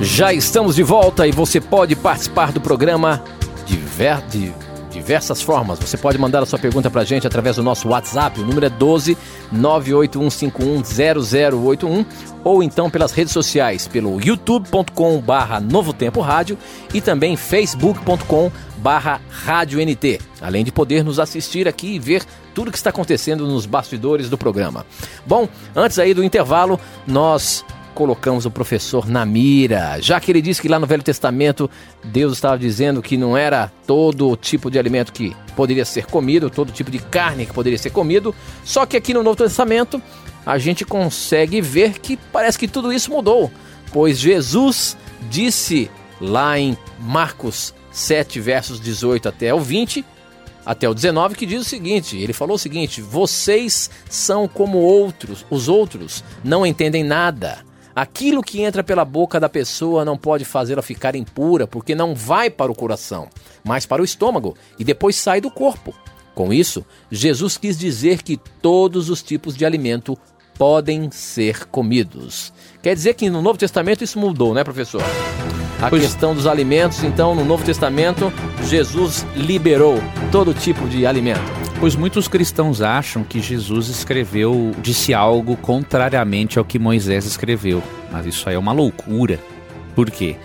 [0.00, 3.22] Já estamos de volta e você pode participar do programa
[3.66, 4.52] diver- de
[4.94, 5.78] diversas formas.
[5.78, 8.70] Você pode mandar a sua pergunta pra gente através do nosso WhatsApp, o número é
[8.70, 9.18] 12
[9.52, 12.06] 981510081
[12.42, 16.56] ou então pelas redes sociais, pelo youtube.com barra Novo Tempo Rádio
[16.92, 22.22] e também facebook.com barra Rádio NT, além de poder nos assistir aqui e ver
[22.54, 24.86] tudo que está acontecendo nos bastidores do programa.
[25.26, 30.60] Bom, antes aí do intervalo, nós colocamos o professor na mira, já que ele disse
[30.60, 31.70] que lá no Velho Testamento
[32.02, 36.72] Deus estava dizendo que não era todo tipo de alimento que poderia ser comido, todo
[36.72, 40.02] tipo de carne que poderia ser comido, só que aqui no Novo Testamento
[40.44, 43.50] a gente consegue ver que parece que tudo isso mudou,
[43.92, 44.96] pois Jesus
[45.30, 50.04] disse lá em Marcos 7, versos 18 até o 20,
[50.66, 55.44] até o 19, que diz o seguinte: ele falou o seguinte: vocês são como outros,
[55.50, 57.58] os outros não entendem nada.
[57.94, 62.50] Aquilo que entra pela boca da pessoa não pode fazê-la ficar impura, porque não vai
[62.50, 63.28] para o coração,
[63.64, 65.94] mas para o estômago e depois sai do corpo.
[66.34, 70.18] Com isso, Jesus quis dizer que todos os tipos de alimento
[70.58, 72.52] podem ser comidos.
[72.82, 75.02] Quer dizer que no Novo Testamento isso mudou, né, professor?
[75.80, 78.32] A Pois- questão dos alimentos, então, no Novo Testamento,
[78.64, 79.98] Jesus liberou
[80.32, 81.63] todo tipo de alimento.
[81.80, 87.82] Pois muitos cristãos acham que Jesus escreveu, disse algo contrariamente ao que Moisés escreveu.
[88.10, 89.38] Mas isso aí é uma loucura.
[89.94, 90.36] Por quê?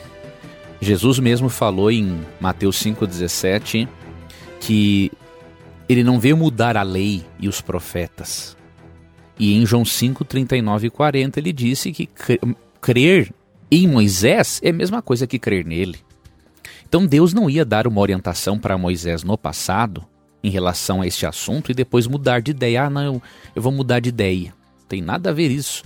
[0.82, 3.88] Jesus mesmo falou em Mateus 5,17
[4.60, 5.12] que
[5.88, 8.58] ele não veio mudar a lei e os profetas.
[9.38, 12.39] E em João 5, 39 e 40 ele disse que cre-
[12.82, 13.34] crer
[13.72, 16.00] em Moisés é a mesma coisa que crer nele.
[16.88, 20.06] Então Deus não ia dar uma orientação para Moisés no passado
[20.43, 22.84] em relação a este assunto e depois mudar de ideia.
[22.84, 23.21] Ah, não,
[23.56, 24.54] eu, vou mudar de ideia.
[24.88, 25.84] Tem nada a ver isso.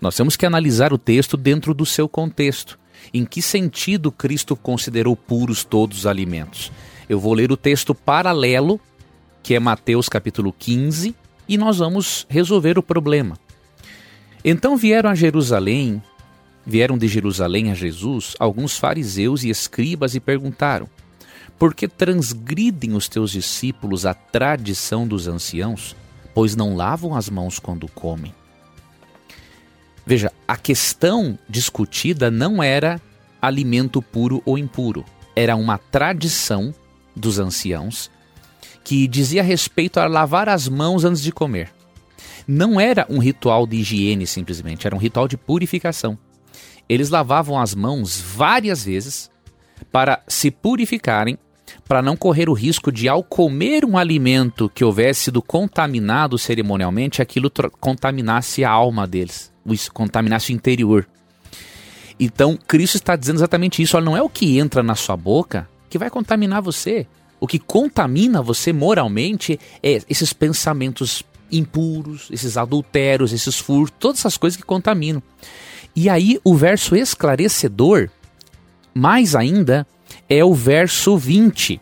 [0.00, 2.78] Nós temos que analisar o texto dentro do seu contexto.
[3.12, 6.70] Em que sentido Cristo considerou puros todos os alimentos?
[7.08, 8.80] Eu vou ler o texto paralelo,
[9.42, 11.14] que é Mateus capítulo 15,
[11.48, 13.38] e nós vamos resolver o problema.
[14.44, 16.02] Então vieram a Jerusalém,
[16.64, 20.88] vieram de Jerusalém a Jesus alguns fariseus e escribas e perguntaram:
[21.58, 25.96] Por que transgridem os teus discípulos a tradição dos anciãos,
[26.34, 28.34] pois não lavam as mãos quando comem?
[30.04, 33.00] Veja, a questão discutida não era
[33.40, 36.74] alimento puro ou impuro, era uma tradição
[37.14, 38.10] dos anciãos
[38.84, 41.72] que dizia respeito a lavar as mãos antes de comer.
[42.46, 46.16] Não era um ritual de higiene simplesmente, era um ritual de purificação.
[46.88, 49.28] Eles lavavam as mãos várias vezes
[49.90, 51.36] para se purificarem,
[51.88, 57.22] para não correr o risco de, ao comer um alimento que houvesse sido contaminado cerimonialmente,
[57.22, 59.52] aquilo contaminasse a alma deles,
[59.92, 61.08] contaminasse o interior.
[62.18, 63.96] Então, Cristo está dizendo exatamente isso.
[63.96, 67.06] Olha, não é o que entra na sua boca que vai contaminar você.
[67.38, 71.22] O que contamina você moralmente é esses pensamentos
[71.52, 75.22] impuros, esses adultérios, esses furtos, todas essas coisas que contaminam.
[75.94, 78.08] E aí, o verso esclarecedor,
[78.94, 79.86] mais ainda,
[80.28, 81.80] é o verso 20.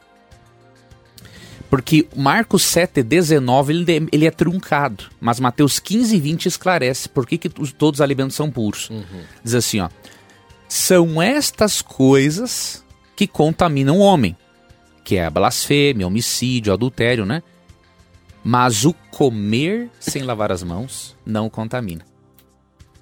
[1.70, 5.04] Porque Marcos 7, 19, ele, ele é truncado.
[5.20, 8.90] Mas Mateus 15, 20 esclarece por que, que os- todos os alimentos são puros.
[9.42, 9.88] Diz assim, ó.
[10.68, 12.84] São estas coisas
[13.16, 14.36] que contaminam o homem.
[15.02, 17.42] Que é a blasfêmia, homicídio, adultério, né?
[18.42, 22.04] Mas o comer sem lavar as mãos não contamina.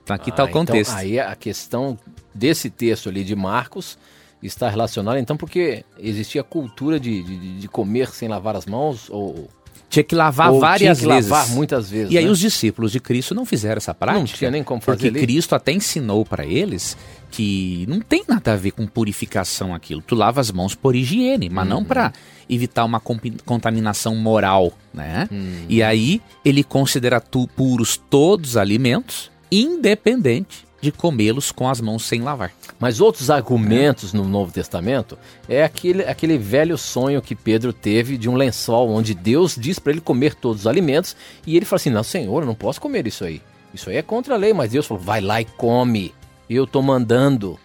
[0.03, 0.91] Então aqui está Ah, o contexto.
[0.93, 1.99] Então, aí a questão
[2.35, 3.99] desse texto ali de Marcos
[4.43, 9.09] está relacionada, então, porque existia a cultura de, de, de comer sem lavar as mãos,
[9.11, 9.49] ou
[9.89, 11.31] Tinha que lavar Ou várias tinha que vezes.
[11.31, 12.11] lavar muitas vezes.
[12.13, 12.31] E aí né?
[12.31, 14.19] os discípulos de Cristo não fizeram essa prática.
[14.21, 15.21] Não tinha nem como fazer Porque ali.
[15.21, 16.97] Cristo até ensinou para eles
[17.31, 20.03] que não tem nada a ver com purificação aquilo.
[20.03, 21.71] Tu lava as mãos por higiene, mas Uhum.
[21.75, 22.13] não para
[22.49, 25.29] evitar uma contaminação moral, né?
[25.31, 25.65] Uhum.
[25.69, 32.05] E aí ele considera tu puros todos os alimentos, independente de comê-los com as mãos
[32.05, 32.53] sem lavar.
[32.79, 35.17] Mas outros argumentos no Novo Testamento
[35.49, 39.93] é aquele, aquele velho sonho que Pedro teve de um lençol onde Deus diz para
[39.93, 41.17] ele comer todos os alimentos
[41.47, 43.41] e ele fala assim: Não, Senhor, eu não posso comer isso aí.
[43.73, 44.53] Isso aí é contra a lei.
[44.53, 46.13] Mas Deus falou: Vai lá e come.
[46.51, 47.59] Eu tô mandando.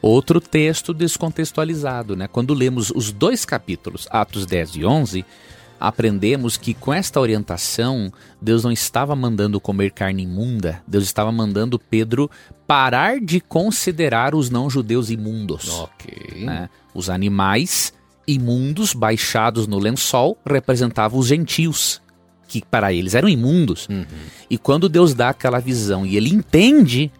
[0.00, 2.26] Outro texto descontextualizado, né?
[2.26, 5.26] Quando lemos os dois capítulos, Atos 10 e 11,
[5.80, 11.78] aprendemos que com esta orientação, Deus não estava mandando comer carne imunda, Deus estava mandando
[11.78, 12.30] Pedro
[12.66, 15.70] parar de considerar os não-judeus imundos.
[15.70, 16.44] Ok.
[16.44, 16.68] né?
[16.94, 17.94] Os animais
[18.28, 22.02] imundos baixados no lençol representavam os gentios,
[22.46, 23.88] que para eles eram imundos.
[24.50, 27.10] E quando Deus dá aquela visão e ele entende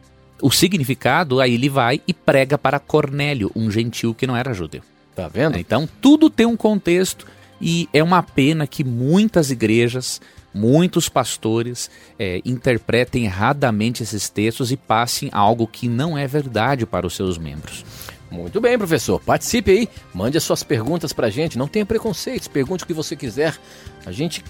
[0.42, 4.82] o significado, aí ele vai e prega para Cornélio, um gentil que não era judeu.
[5.14, 5.58] Tá vendo?
[5.58, 7.26] Então, tudo tem um contexto
[7.60, 10.20] e é uma pena que muitas igrejas,
[10.54, 17.06] muitos pastores eh, interpretem erradamente esses textos e passem algo que não é verdade para
[17.06, 17.84] os seus membros.
[18.30, 19.20] Muito bem, professor.
[19.20, 19.88] Participe aí.
[20.14, 21.58] Mande as suas perguntas pra gente.
[21.58, 22.46] Não tenha preconceitos.
[22.46, 23.58] Pergunte o que você quiser.
[24.06, 24.44] A gente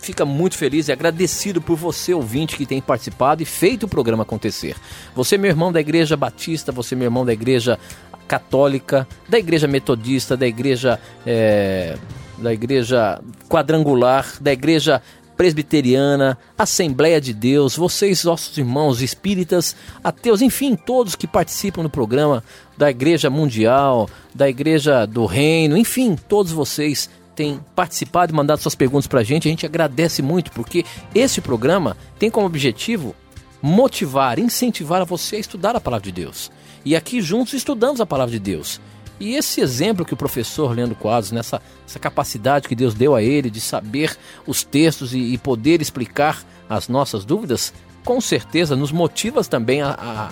[0.00, 4.22] fica muito feliz e agradecido por você, ouvinte, que tem participado e feito o programa
[4.22, 4.76] acontecer.
[5.14, 7.78] Você, meu irmão da Igreja Batista, você, meu irmão da Igreja
[8.26, 10.98] Católica, da Igreja Metodista, da Igreja.
[11.26, 11.96] eh,
[12.38, 15.02] da Igreja Quadrangular, da Igreja
[15.36, 22.42] presbiteriana, Assembleia de Deus, vocês, nossos irmãos espíritas, ateus, enfim, todos que participam do programa
[22.76, 28.74] da Igreja Mundial, da Igreja do Reino, enfim, todos vocês têm participado e mandado suas
[28.74, 29.46] perguntas pra gente.
[29.46, 33.14] A gente agradece muito porque esse programa tem como objetivo
[33.60, 36.50] motivar, incentivar a você a estudar a palavra de Deus.
[36.84, 38.80] E aqui juntos estudamos a palavra de Deus.
[39.18, 43.22] E esse exemplo que o professor Leandro Quadros, nessa essa capacidade que Deus deu a
[43.22, 47.72] ele de saber os textos e, e poder explicar as nossas dúvidas,
[48.04, 50.30] com certeza nos motiva também a, a,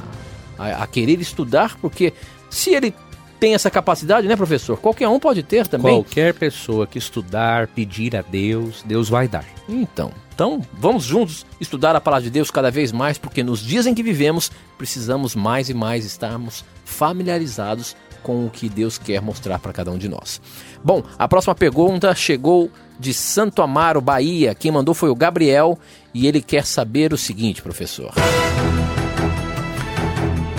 [0.62, 2.12] a- a querer estudar, porque
[2.50, 2.94] se ele
[3.40, 4.78] tem essa capacidade, né, professor?
[4.78, 5.94] Qualquer um pode ter também.
[6.02, 9.44] Qualquer pessoa que estudar, pedir a Deus, Deus vai dar.
[9.68, 13.86] Então, então, vamos juntos estudar a palavra de Deus cada vez mais, porque nos dias
[13.86, 17.94] em que vivemos, precisamos mais e mais estarmos familiarizados
[18.24, 20.40] com o que Deus quer mostrar para cada um de nós.
[20.82, 24.54] Bom, a próxima pergunta chegou de Santo Amaro, Bahia.
[24.54, 25.78] Quem mandou foi o Gabriel
[26.12, 28.10] e ele quer saber o seguinte, professor.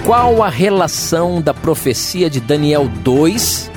[0.06, 3.72] Qual a relação da profecia de Daniel 2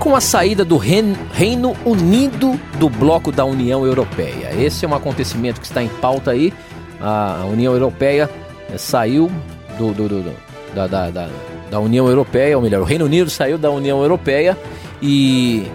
[0.00, 4.52] com a saída do Reino Unido do bloco da União Europeia.
[4.54, 6.52] Esse é um acontecimento que está em pauta aí.
[7.00, 8.30] A União Europeia
[8.70, 9.30] eh, saiu
[9.78, 10.36] do, do- do- do-
[10.74, 11.28] da, da- da-
[11.70, 14.56] da União Europeia, ou melhor, o Reino Unido saiu da União Europeia
[15.02, 15.66] e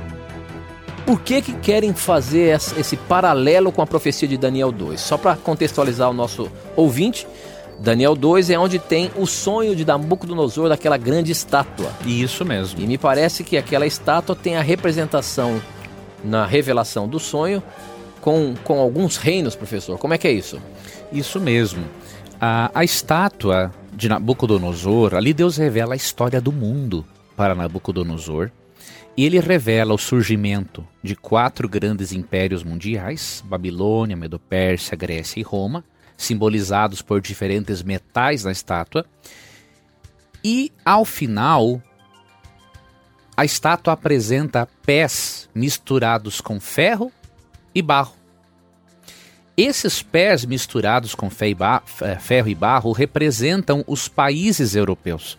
[1.05, 4.99] por que que querem fazer esse paralelo com a profecia de Daniel 2?
[4.99, 7.27] Só para contextualizar o nosso ouvinte,
[7.79, 11.91] Daniel 2 é onde tem o sonho de Nabucodonosor daquela grande estátua.
[12.05, 12.79] Isso mesmo.
[12.79, 15.61] E me parece que aquela estátua tem a representação
[16.23, 17.61] na revelação do sonho
[18.21, 19.97] com, com alguns reinos, professor.
[19.97, 20.61] Como é que é isso?
[21.11, 21.83] Isso mesmo.
[22.39, 28.51] A, a estátua de Nabucodonosor, ali Deus revela a história do mundo para Nabucodonosor.
[29.15, 35.83] E ele revela o surgimento de quatro grandes impérios mundiais: Babilônia, Medopérsia, Grécia e Roma,
[36.15, 39.05] simbolizados por diferentes metais na estátua.
[40.43, 41.81] E ao final,
[43.35, 47.11] a estátua apresenta pés misturados com ferro
[47.75, 48.20] e barro.
[49.63, 55.37] Esses pés misturados com e fe- ferro e barro representam os países europeus.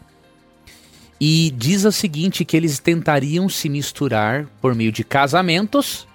[1.20, 6.06] E diz o seguinte que eles tentariam se misturar por meio de casamentos,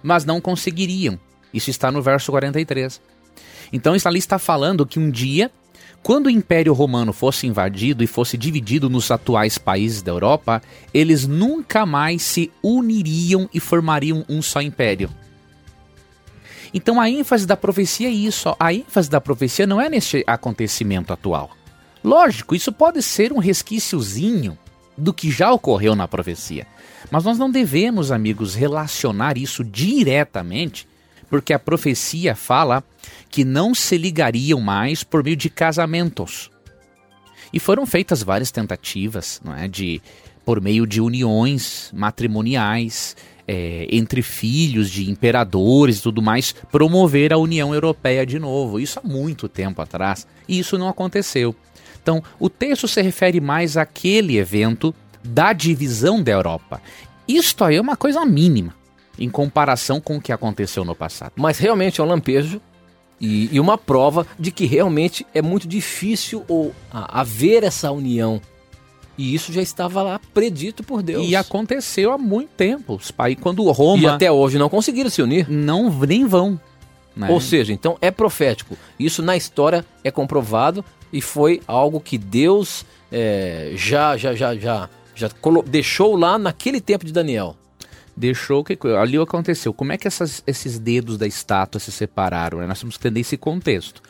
[0.00, 1.18] mas não conseguiriam.
[1.52, 3.00] Isso está no verso 43.
[3.72, 5.50] Então isso ali está falando que um dia,
[6.04, 10.62] quando o Império Romano fosse invadido e fosse dividido nos atuais países da Europa,
[10.94, 15.10] eles nunca mais se uniriam e formariam um só império.
[16.72, 18.54] Então a ênfase da profecia é isso.
[18.58, 21.50] A ênfase da profecia não é neste acontecimento atual.
[22.02, 24.56] Lógico, isso pode ser um resquíciozinho
[24.96, 26.66] do que já ocorreu na profecia.
[27.10, 30.86] Mas nós não devemos, amigos, relacionar isso diretamente,
[31.30, 32.82] porque a profecia fala
[33.30, 36.50] que não se ligariam mais por meio de casamentos.
[37.52, 40.02] E foram feitas várias tentativas, não é, de
[40.44, 43.16] por meio de uniões matrimoniais,
[43.48, 48.78] é, entre filhos de imperadores e tudo mais, promover a União Europeia de novo.
[48.78, 50.26] Isso há muito tempo atrás.
[50.46, 51.56] E isso não aconteceu.
[52.02, 54.94] Então, o texto se refere mais àquele evento
[55.24, 56.80] da divisão da Europa.
[57.26, 58.74] Isto aí é uma coisa mínima
[59.18, 61.32] em comparação com o que aconteceu no passado.
[61.36, 62.60] Mas realmente é um lampejo
[63.20, 68.40] e, e uma prova de que realmente é muito difícil ou, a, haver essa união.
[69.18, 71.28] E isso já estava lá predito por Deus.
[71.28, 73.00] E aconteceu há muito tempo.
[73.16, 74.02] Países, quando Roma.
[74.02, 75.50] E até hoje não conseguiram se unir.
[75.50, 76.58] Não, nem vão.
[77.16, 77.28] Né?
[77.28, 78.78] Ou seja, então é profético.
[78.96, 84.88] Isso na história é comprovado e foi algo que Deus é, já, já, já, já,
[85.16, 85.28] já
[85.66, 87.56] deixou lá naquele tempo de Daniel
[88.18, 89.72] deixou que ali aconteceu.
[89.72, 92.58] Como é que essas, esses dedos da estátua se separaram?
[92.58, 92.66] Né?
[92.66, 94.02] Nós temos que entender esse contexto.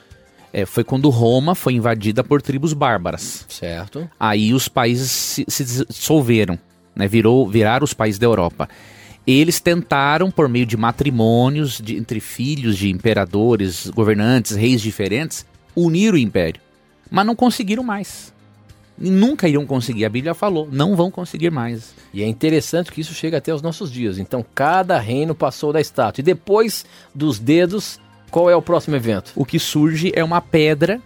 [0.58, 3.46] É, foi quando Roma foi invadida por tribos bárbaras.
[3.48, 4.10] Certo.
[4.18, 6.58] Aí os países se, se dissolveram,
[6.96, 7.06] né?
[7.06, 8.68] Virou, viraram os países da Europa.
[9.24, 15.46] Eles tentaram, por meio de matrimônios de, entre filhos de imperadores, governantes, reis diferentes,
[15.76, 16.60] unir o império.
[17.08, 18.32] Mas não conseguiram mais.
[19.00, 20.06] E nunca iriam conseguir.
[20.06, 21.94] A Bíblia falou, não vão conseguir mais.
[22.12, 24.18] E é interessante que isso chega até os nossos dias.
[24.18, 26.20] Então, cada reino passou da estátua.
[26.20, 26.84] E depois
[27.14, 28.00] dos dedos,
[28.30, 29.32] qual é o próximo evento?
[29.34, 31.00] O que surge é uma pedra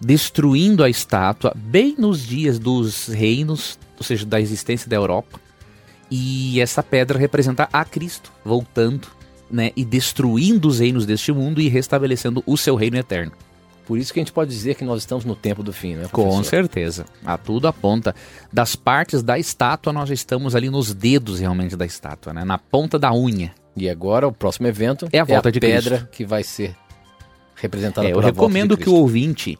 [0.00, 5.40] destruindo a estátua bem nos dias dos reinos, ou seja, da existência da Europa.
[6.10, 9.08] E essa pedra representa a Cristo voltando,
[9.50, 13.32] né, e destruindo os reinos deste mundo e restabelecendo o seu reino eterno.
[13.86, 16.08] Por isso que a gente pode dizer que nós estamos no tempo do fim, né?
[16.08, 16.36] Professor?
[16.36, 17.04] Com certeza.
[17.24, 18.14] A tudo aponta.
[18.52, 22.44] Das partes da estátua, nós já estamos ali nos dedos realmente da estátua, né?
[22.44, 23.52] Na ponta da unha.
[23.76, 26.12] E agora o próximo evento é a volta é a de pedra Cristo.
[26.12, 26.76] que vai ser
[27.54, 29.58] representada é, Eu recomendo que o ouvinte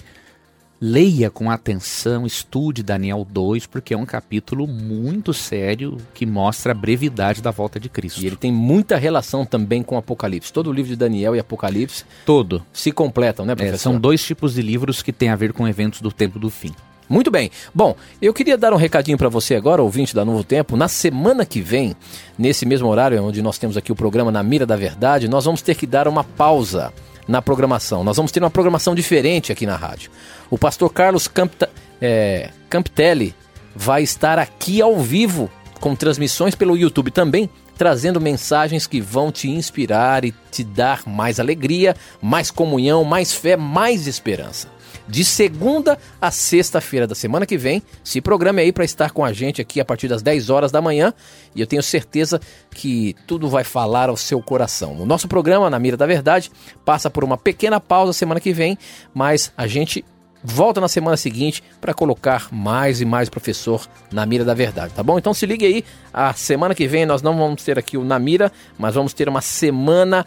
[0.84, 6.74] Leia com atenção, estude Daniel 2, porque é um capítulo muito sério que mostra a
[6.74, 8.20] brevidade da volta de Cristo.
[8.20, 10.52] E ele tem muita relação também com Apocalipse.
[10.52, 13.76] Todo o livro de Daniel e Apocalipse todo se completam, né, professor?
[13.76, 16.50] É, são dois tipos de livros que têm a ver com eventos do tempo do
[16.50, 16.74] fim.
[17.08, 17.50] Muito bem.
[17.74, 20.76] Bom, eu queria dar um recadinho para você agora, ouvinte da Novo Tempo.
[20.76, 21.94] Na semana que vem,
[22.38, 25.62] nesse mesmo horário onde nós temos aqui o programa Na Mira da Verdade, nós vamos
[25.62, 26.92] ter que dar uma pausa
[27.26, 28.02] na programação.
[28.02, 30.10] Nós vamos ter uma programação diferente aqui na rádio.
[30.50, 31.68] O pastor Carlos Campta,
[32.00, 33.34] é, Camptelli
[33.74, 35.50] vai estar aqui ao vivo
[35.80, 41.40] com transmissões pelo YouTube também, trazendo mensagens que vão te inspirar e te dar mais
[41.40, 44.68] alegria, mais comunhão, mais fé, mais esperança
[45.08, 47.82] de segunda a sexta-feira da semana que vem.
[48.04, 50.80] Se programe aí para estar com a gente aqui a partir das 10 horas da
[50.80, 51.12] manhã
[51.54, 52.40] e eu tenho certeza
[52.70, 55.00] que tudo vai falar ao seu coração.
[55.00, 56.50] O nosso programa, Na Mira da Verdade,
[56.84, 58.78] passa por uma pequena pausa semana que vem,
[59.14, 60.04] mas a gente
[60.42, 65.02] volta na semana seguinte para colocar mais e mais professor na mira da verdade, tá
[65.02, 65.18] bom?
[65.18, 68.18] Então se ligue aí, a semana que vem nós não vamos ter aqui o na
[68.18, 70.26] mira, mas vamos ter uma semana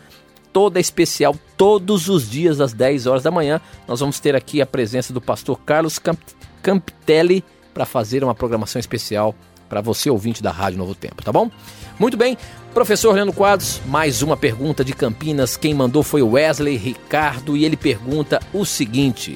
[0.55, 3.59] toda especial, todos os dias às 10 horas da manhã.
[3.85, 6.17] Nós vamos ter aqui a presença do pastor Carlos Camp
[6.63, 7.43] Campitelli
[7.73, 9.35] para fazer uma programação especial
[9.67, 11.51] para você, ouvinte da Rádio Novo Tempo, tá bom?
[11.99, 12.37] Muito bem,
[12.73, 15.57] professor Leandro Quadros, mais uma pergunta de Campinas.
[15.57, 19.33] Quem mandou foi o Wesley Ricardo e ele pergunta o seguinte: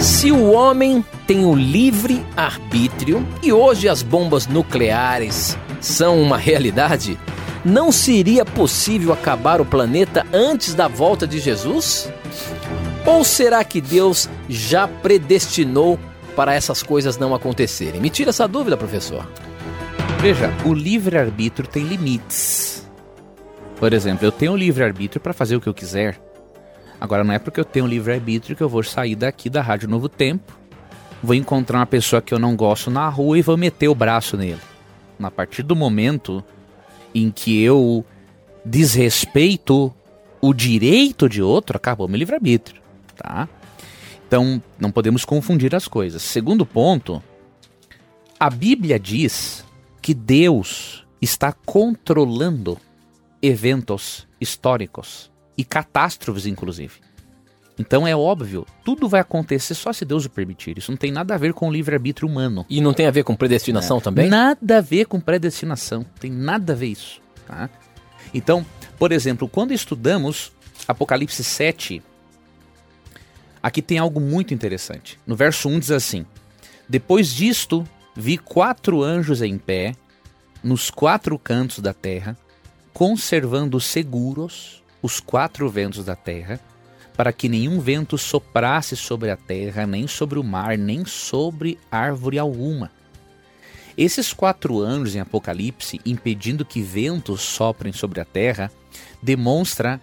[0.00, 7.16] Se o homem tem o livre arbítrio e hoje as bombas nucleares são uma realidade,
[7.64, 12.12] não seria possível acabar o planeta antes da volta de Jesus?
[13.06, 15.98] Ou será que Deus já predestinou
[16.36, 18.00] para essas coisas não acontecerem?
[18.00, 19.26] Me tira essa dúvida, professor.
[20.20, 22.86] Veja, o livre-arbítrio tem limites.
[23.76, 26.20] Por exemplo, eu tenho livre-arbítrio para fazer o que eu quiser.
[27.00, 30.08] Agora, não é porque eu tenho livre-arbítrio que eu vou sair daqui da Rádio Novo
[30.08, 30.58] Tempo,
[31.22, 34.36] vou encontrar uma pessoa que eu não gosto na rua e vou meter o braço
[34.36, 34.60] nele.
[35.22, 36.42] A partir do momento
[37.14, 38.04] em que eu
[38.64, 39.94] desrespeito
[40.40, 42.82] o direito de outro, acabou meu livre-arbítrio,
[43.16, 43.48] tá?
[44.26, 46.22] Então, não podemos confundir as coisas.
[46.22, 47.22] Segundo ponto,
[48.38, 49.64] a Bíblia diz
[50.02, 52.78] que Deus está controlando
[53.40, 56.94] eventos históricos e catástrofes, inclusive.
[57.78, 60.78] Então é óbvio, tudo vai acontecer só se Deus o permitir.
[60.78, 62.64] Isso não tem nada a ver com o livre-arbítrio humano.
[62.70, 64.00] E não tem a ver com predestinação é.
[64.00, 64.28] também?
[64.28, 66.06] Nada a ver com predestinação.
[66.20, 67.20] Tem nada a ver isso.
[67.46, 67.68] Tá?
[68.32, 68.64] Então,
[68.98, 70.52] por exemplo, quando estudamos
[70.86, 72.02] Apocalipse 7,
[73.62, 75.18] aqui tem algo muito interessante.
[75.26, 76.24] No verso 1 diz assim:
[76.88, 79.96] Depois disto, vi quatro anjos em pé,
[80.62, 82.36] nos quatro cantos da terra,
[82.92, 86.60] conservando seguros os quatro ventos da terra
[87.16, 92.38] para que nenhum vento soprasse sobre a terra, nem sobre o mar, nem sobre árvore
[92.38, 92.90] alguma.
[93.96, 98.70] Esses quatro anjos em Apocalipse, impedindo que ventos soprem sobre a terra,
[99.22, 100.00] demonstra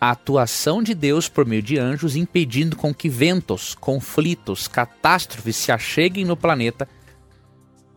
[0.00, 5.72] a atuação de Deus por meio de anjos, impedindo com que ventos, conflitos, catástrofes se
[5.72, 6.88] acheguem no planeta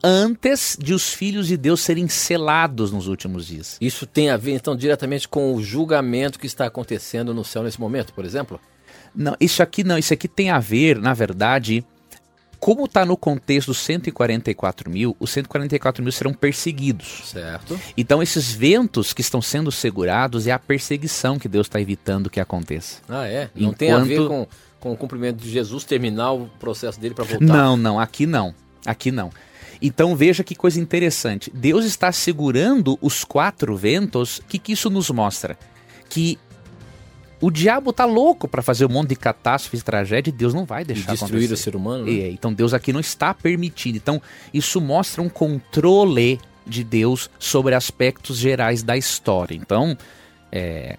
[0.03, 3.77] antes de os filhos de Deus serem selados nos últimos dias.
[3.81, 7.79] Isso tem a ver, então, diretamente com o julgamento que está acontecendo no céu nesse
[7.79, 8.59] momento, por exemplo?
[9.15, 9.97] Não, isso aqui não.
[9.97, 11.85] Isso aqui tem a ver, na verdade,
[12.59, 17.21] como está no contexto dos 144 mil, os 144 mil serão perseguidos.
[17.25, 17.79] Certo.
[17.95, 22.39] Então, esses ventos que estão sendo segurados é a perseguição que Deus está evitando que
[22.39, 23.01] aconteça.
[23.07, 23.49] Ah, é?
[23.55, 23.77] Não Enquanto...
[23.77, 24.47] tem a ver com,
[24.79, 27.45] com o cumprimento de Jesus terminar o processo dele para voltar?
[27.45, 28.53] Não, não, aqui não.
[28.85, 29.31] Aqui não.
[29.81, 31.51] Então veja que coisa interessante.
[31.53, 34.39] Deus está segurando os quatro ventos.
[34.39, 35.57] O que, que isso nos mostra?
[36.09, 36.37] Que
[37.41, 40.83] o diabo tá louco para fazer um monte de catástrofes, tragédia, e Deus não vai
[40.83, 41.53] deixar e destruir acontecer.
[41.53, 42.05] o ser humano.
[42.05, 42.13] Né?
[42.19, 43.97] É, então Deus aqui não está permitindo.
[43.97, 44.21] Então
[44.53, 49.55] isso mostra um controle de Deus sobre aspectos gerais da história.
[49.55, 49.97] Então,
[50.51, 50.97] é,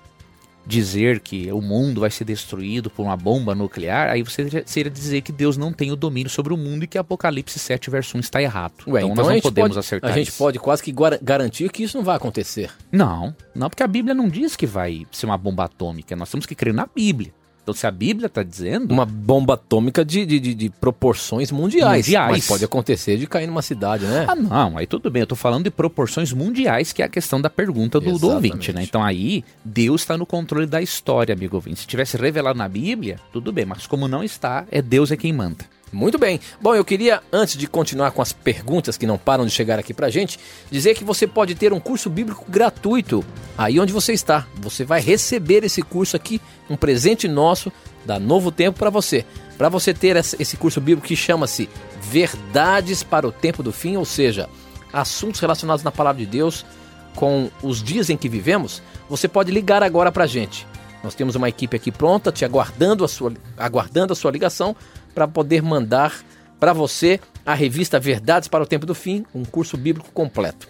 [0.66, 5.20] dizer que o mundo vai ser destruído por uma bomba nuclear, aí você seria dizer
[5.22, 8.20] que Deus não tem o domínio sobre o mundo e que Apocalipse 7, verso 1
[8.20, 8.74] está errado.
[8.86, 10.38] Ué, então, então nós não podemos pode, acertar A gente isso.
[10.38, 10.92] pode quase que
[11.22, 12.70] garantir que isso não vai acontecer.
[12.90, 16.16] Não, não, porque a Bíblia não diz que vai ser uma bomba atômica.
[16.16, 17.32] Nós temos que crer na Bíblia.
[17.66, 18.92] Então, se a Bíblia está dizendo.
[18.92, 22.06] Uma bomba atômica de, de, de, proporções mundiais.
[22.06, 22.30] mundiais.
[22.30, 24.24] Mas pode acontecer de cair numa cidade, né?
[24.28, 25.22] Ah, não, aí tudo bem.
[25.22, 28.72] Eu estou falando de proporções mundiais, que é a questão da pergunta do, do ouvinte,
[28.72, 28.84] né?
[28.84, 31.80] Então aí, Deus está no controle da história, amigo ouvinte.
[31.80, 35.32] Se tivesse revelado na Bíblia, tudo bem, mas como não está, é Deus é quem
[35.32, 35.64] manda.
[35.96, 36.38] Muito bem.
[36.60, 39.94] Bom, eu queria, antes de continuar com as perguntas que não param de chegar aqui
[39.94, 40.38] pra gente,
[40.70, 43.24] dizer que você pode ter um curso bíblico gratuito
[43.56, 44.46] aí onde você está.
[44.56, 46.38] Você vai receber esse curso aqui,
[46.68, 47.72] um presente nosso
[48.04, 49.24] da Novo Tempo para você.
[49.56, 51.66] Para você ter esse curso bíblico que chama-se
[52.02, 54.50] Verdades para o Tempo do Fim, ou seja,
[54.92, 56.66] assuntos relacionados na palavra de Deus
[57.14, 60.66] com os dias em que vivemos, você pode ligar agora pra gente.
[61.02, 64.76] Nós temos uma equipe aqui pronta, te aguardando a sua, aguardando a sua ligação
[65.16, 66.22] para poder mandar
[66.60, 70.68] para você a revista Verdades para o Tempo do Fim, um curso bíblico completo.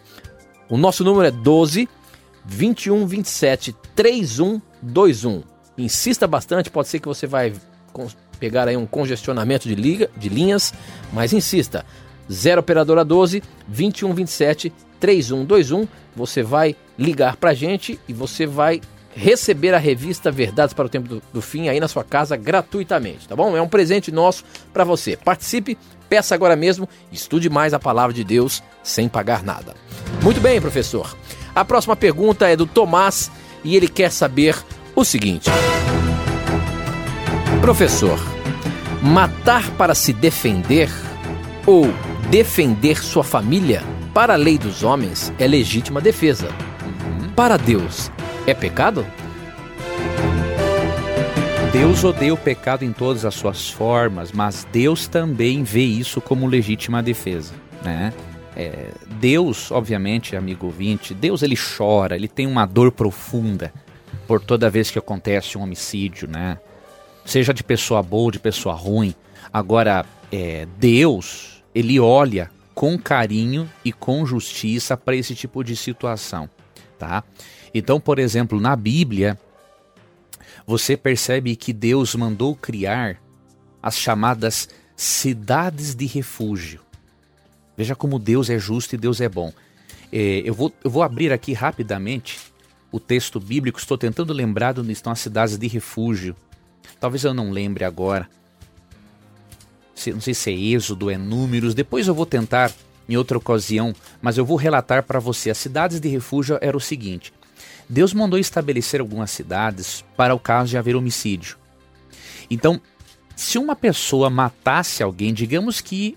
[0.68, 1.88] O nosso número é 12
[2.44, 5.42] 21 27 3121.
[5.76, 7.52] Insista bastante, pode ser que você vai
[8.38, 10.72] pegar aí um congestionamento de, liga, de linhas,
[11.12, 11.84] mas insista.
[12.30, 15.88] 0 operadora 12 21 27 3121.
[16.14, 18.80] Você vai ligar para a gente e você vai
[19.16, 23.26] receber a revista Verdades para o Tempo do, do, Fim aí na sua casa gratuitamente,
[23.26, 23.56] tá bom?
[23.56, 24.44] É um presente nosso
[24.74, 25.16] para você.
[25.16, 29.74] Participe, peça agora mesmo, estude mais a palavra de Deus sem pagar nada.
[30.22, 31.16] Muito bem, professor.
[31.54, 33.30] A próxima pergunta é do Tomás
[33.64, 34.54] e ele quer saber
[34.94, 35.50] o seguinte:
[37.62, 38.18] Professor,
[39.02, 40.90] matar para se defender
[41.64, 41.86] ou
[42.30, 46.48] defender sua família, para a lei dos homens, é legítima defesa.
[47.34, 48.10] Para Deus,
[48.46, 49.04] é pecado?
[51.72, 56.46] Deus odeia o pecado em todas as suas formas, mas Deus também vê isso como
[56.46, 58.12] legítima defesa, né?
[58.56, 63.72] É, Deus, obviamente, amigo ouvinte, Deus ele chora, ele tem uma dor profunda
[64.26, 66.58] por toda vez que acontece um homicídio, né?
[67.24, 69.14] Seja de pessoa boa ou de pessoa ruim.
[69.52, 76.48] Agora, é, Deus, ele olha com carinho e com justiça para esse tipo de situação,
[76.98, 77.24] tá?
[77.74, 79.38] Então, por exemplo, na Bíblia,
[80.66, 83.20] você percebe que Deus mandou criar
[83.82, 86.80] as chamadas cidades de refúgio.
[87.76, 89.52] Veja como Deus é justo e Deus é bom.
[90.10, 92.38] É, eu, vou, eu vou abrir aqui rapidamente
[92.90, 96.34] o texto bíblico, estou tentando lembrar onde estão as cidades de refúgio.
[96.98, 98.28] Talvez eu não lembre agora.
[100.06, 101.74] Não sei se é Êxodo, é Números.
[101.74, 102.72] Depois eu vou tentar
[103.08, 105.50] em outra ocasião, mas eu vou relatar para você.
[105.50, 107.32] As cidades de refúgio era o seguinte:
[107.88, 111.56] Deus mandou estabelecer algumas cidades para o caso de haver homicídio.
[112.50, 112.80] Então,
[113.34, 116.16] se uma pessoa matasse alguém, digamos que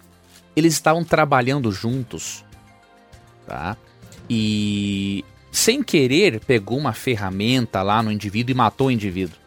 [0.56, 2.44] eles estavam trabalhando juntos,
[3.46, 3.78] tá?
[4.30, 9.38] E sem querer pegou uma ferramenta lá no indivíduo e matou o indivíduo.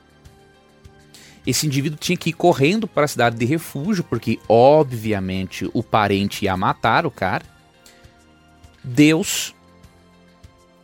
[1.46, 6.44] Esse indivíduo tinha que ir correndo para a cidade de refúgio, porque obviamente o parente
[6.44, 7.44] ia matar o cara.
[8.84, 9.54] Deus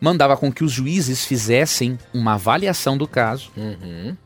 [0.00, 3.50] mandava com que os juízes fizessem uma avaliação do caso.
[3.56, 4.16] Uhum.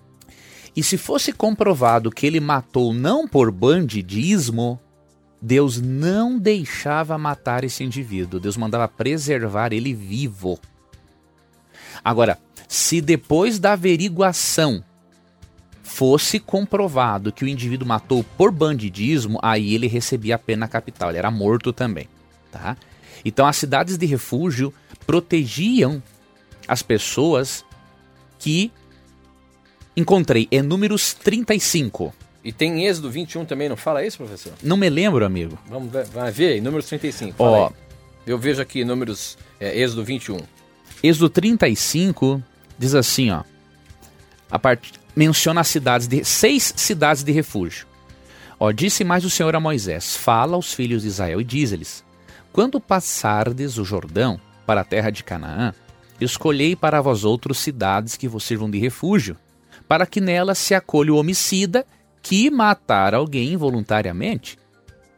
[0.75, 4.81] E se fosse comprovado que ele matou não por bandidismo,
[5.41, 8.41] Deus não deixava matar esse indivíduo.
[8.41, 10.59] Deus mandava preservar ele vivo.
[12.03, 14.83] Agora, se depois da averiguação
[15.93, 21.19] fosse comprovado que o indivíduo matou por bandidismo, aí ele recebia a pena capital, ele
[21.19, 22.09] era morto também,
[22.51, 22.79] tá?
[23.23, 24.73] Então as cidades de refúgio
[25.07, 26.03] protegiam
[26.67, 27.63] as pessoas
[28.39, 28.73] que
[29.95, 32.15] encontrei em Números 35.
[32.43, 34.55] E tem Êxodo 21 também, não fala isso, professor?
[34.63, 35.59] Não me lembro, amigo.
[35.69, 37.37] Vamos ver, vai ver aí, Números 35.
[37.37, 37.73] Fala Ó, aí.
[38.27, 40.39] Eu vejo aqui Números, é, Êxodo 21.
[41.03, 42.43] Êxodo 35
[42.79, 43.43] diz assim, ó.
[44.51, 45.02] A part...
[45.15, 47.87] menciona as cidades de seis cidades de refúgio.
[48.59, 52.05] Ó, disse mais o Senhor a Moisés: Fala aos filhos de Israel e diz-lhes:
[52.53, 55.75] Quando passardes o Jordão para a terra de Canaã,
[56.21, 59.37] escolhei para vós outros cidades que vos sirvam de refúgio,
[59.89, 61.85] para que nelas se acolha o homicida
[62.23, 64.57] que matar alguém involuntariamente.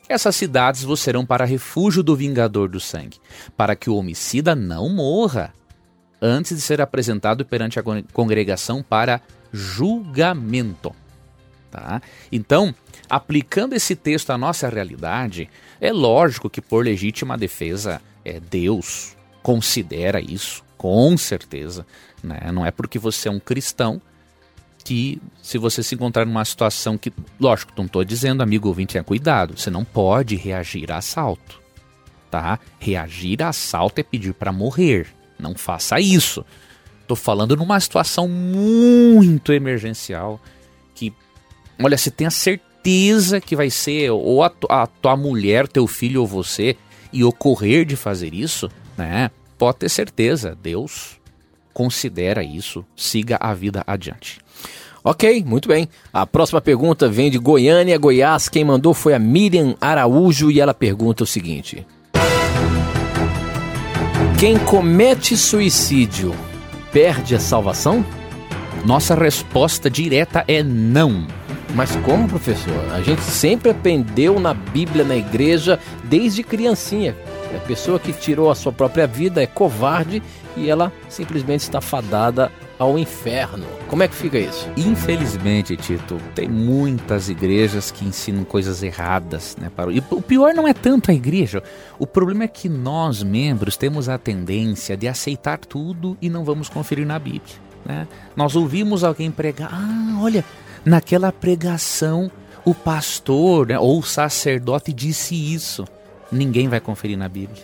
[0.09, 3.19] Essas cidades vos serão para refúgio do vingador do sangue,
[3.57, 5.53] para que o homicida não morra
[6.21, 9.21] antes de ser apresentado perante a con- congregação para
[9.55, 10.95] julgamento.
[11.71, 12.03] Tá?
[12.31, 12.75] Então,
[13.09, 15.49] aplicando esse texto à nossa realidade,
[15.81, 21.87] é lógico que por legítima defesa é Deus considera isso, com certeza.
[22.23, 22.51] Né?
[22.53, 24.01] Não é porque você é um cristão
[24.85, 29.05] que se você se encontrar numa situação que, lógico, não estou dizendo, amigo ouvinte, tenha
[29.05, 31.61] cuidado, você não pode reagir a assalto,
[32.31, 32.59] tá?
[32.79, 35.07] Reagir a assalto é pedir para morrer,
[35.39, 36.45] não faça isso.
[37.07, 40.41] Tô falando numa situação muito emergencial
[40.95, 41.13] que,
[41.83, 46.23] olha, você tem a certeza que vai ser ou a, a tua mulher, teu filho
[46.23, 46.77] ou você
[47.13, 49.31] e ocorrer de fazer isso, né?
[49.59, 51.23] Pode ter certeza, Deus
[51.75, 54.39] considera isso, siga a vida adiante.
[55.03, 55.87] Ok, muito bem.
[56.11, 58.49] A próxima pergunta vem de Goiânia, Goiás.
[58.49, 61.87] Quem mandou foi a Miriam Araújo e ela pergunta o seguinte:
[64.39, 66.35] Quem comete suicídio
[66.95, 68.07] perde a salvação?
[68.87, 71.27] Nossa resposta direta é não.
[71.75, 72.73] Mas como, professor?
[72.93, 77.17] A gente sempre aprendeu na Bíblia, na igreja, desde criancinha.
[77.53, 80.23] A pessoa que tirou a sua própria vida é covarde
[80.57, 83.65] e ela simplesmente está fadada ao inferno.
[83.89, 84.69] Como é que fica isso?
[84.77, 89.71] Infelizmente, Tito, tem muitas igrejas que ensinam coisas erradas, né?
[89.75, 89.89] Para...
[89.89, 91.63] o- E o pior não é tanto a igreja.
[91.99, 96.69] O problema é que nós, membros, temos a tendência de aceitar tudo e não vamos
[96.69, 97.55] conferir na Bíblia.
[97.85, 98.09] Né?
[98.35, 100.45] Nós ouvimos alguém pregar, ah, olha,
[100.85, 102.31] naquela pregação
[102.65, 105.85] o pastor né, ou o sacerdote disse isso.
[106.33, 107.63] Ninguém vai conferir na Bíblia.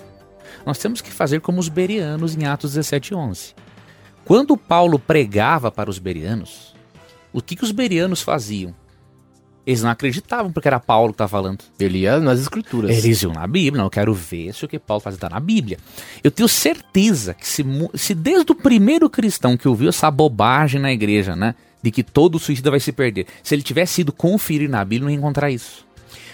[0.66, 3.54] Nós temos que fazer como os berianos em Atos 17, 11.
[4.24, 6.74] Quando Paulo pregava para os berianos,
[7.32, 8.74] o que, que os berianos faziam?
[9.66, 11.58] Eles não acreditavam porque era Paulo que estava falando.
[11.78, 12.90] Ele ia nas escrituras.
[13.04, 15.38] Eles iam na Bíblia, não, eu quero ver se o que Paulo faz está na
[15.38, 15.78] Bíblia.
[16.24, 17.64] Eu tenho certeza que se,
[17.94, 22.38] se desde o primeiro cristão que ouviu essa bobagem na igreja, né, de que todo
[22.38, 25.86] suicida vai se perder, se ele tivesse ido conferir na Bíblia, não ia encontrar isso.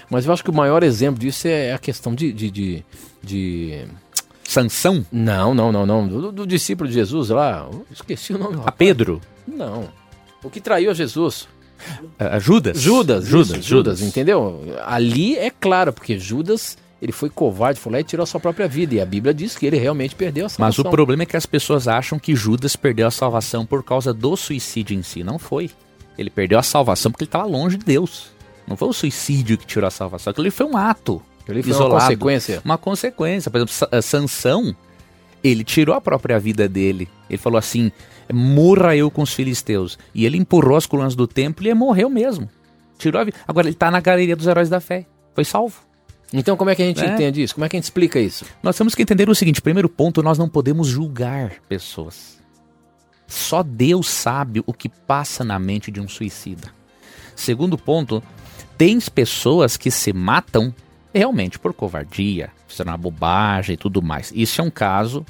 [0.08, 2.32] Mas eu acho que o maior exemplo disso é a questão de.
[2.32, 2.84] de, de,
[3.22, 3.84] de-
[4.48, 6.08] Sansão, Não, não, não, não.
[6.08, 7.68] Do, do discípulo de Jesus lá.
[7.90, 8.54] Esqueci o nome.
[8.54, 8.76] do a rapaz.
[8.78, 9.88] Pedro, Não.
[10.42, 11.48] O que traiu a Jesus?
[12.18, 12.80] a Judas.
[12.80, 14.62] Judas, Judas, Judas, Judas, entendeu?
[14.86, 18.66] Ali é claro, porque Judas, ele foi covarde, foi lá e tirou a sua própria
[18.66, 18.94] vida.
[18.94, 20.84] E a Bíblia diz que ele realmente perdeu a salvação.
[20.84, 24.12] Mas o problema é que as pessoas acham que Judas perdeu a salvação por causa
[24.12, 25.22] do suicídio em si.
[25.22, 25.70] Não foi.
[26.16, 28.30] Ele perdeu a salvação porque ele estava longe de Deus.
[28.66, 30.30] Não foi o suicídio que tirou a salvação.
[30.30, 31.22] Aquilo foi um ato.
[31.48, 32.00] Ele foi uma isolado.
[32.04, 32.62] consequência.
[32.64, 33.50] Uma consequência.
[33.50, 34.74] Por exemplo, eh, Sansão,
[35.44, 37.08] ele tirou a própria vida dele.
[37.30, 37.92] Ele falou assim:
[38.32, 39.98] morra eu com os filisteus.
[40.14, 42.48] E ele empurrou as colunas do templo e morreu mesmo.
[42.98, 43.36] Tirou a vida.
[43.46, 45.06] Agora ele está na galeria dos heróis da fé.
[45.34, 45.76] Foi salvo.
[46.32, 47.14] Então como é que a gente É.
[47.14, 47.54] entende isso?
[47.54, 48.44] Como é que a gente explica isso?
[48.62, 52.36] Nós temos que entender o seguinte: primeiro ponto, nós não podemos julgar pessoas.
[53.28, 56.68] Só Deus sabe o que passa na mente de um suicida.
[57.34, 58.22] Segundo ponto,
[58.78, 60.74] tem pessoas que se matam
[61.16, 64.32] realmente por covardia, fizeram uma bobagem e tudo mais.
[64.34, 65.24] Isso é um caso.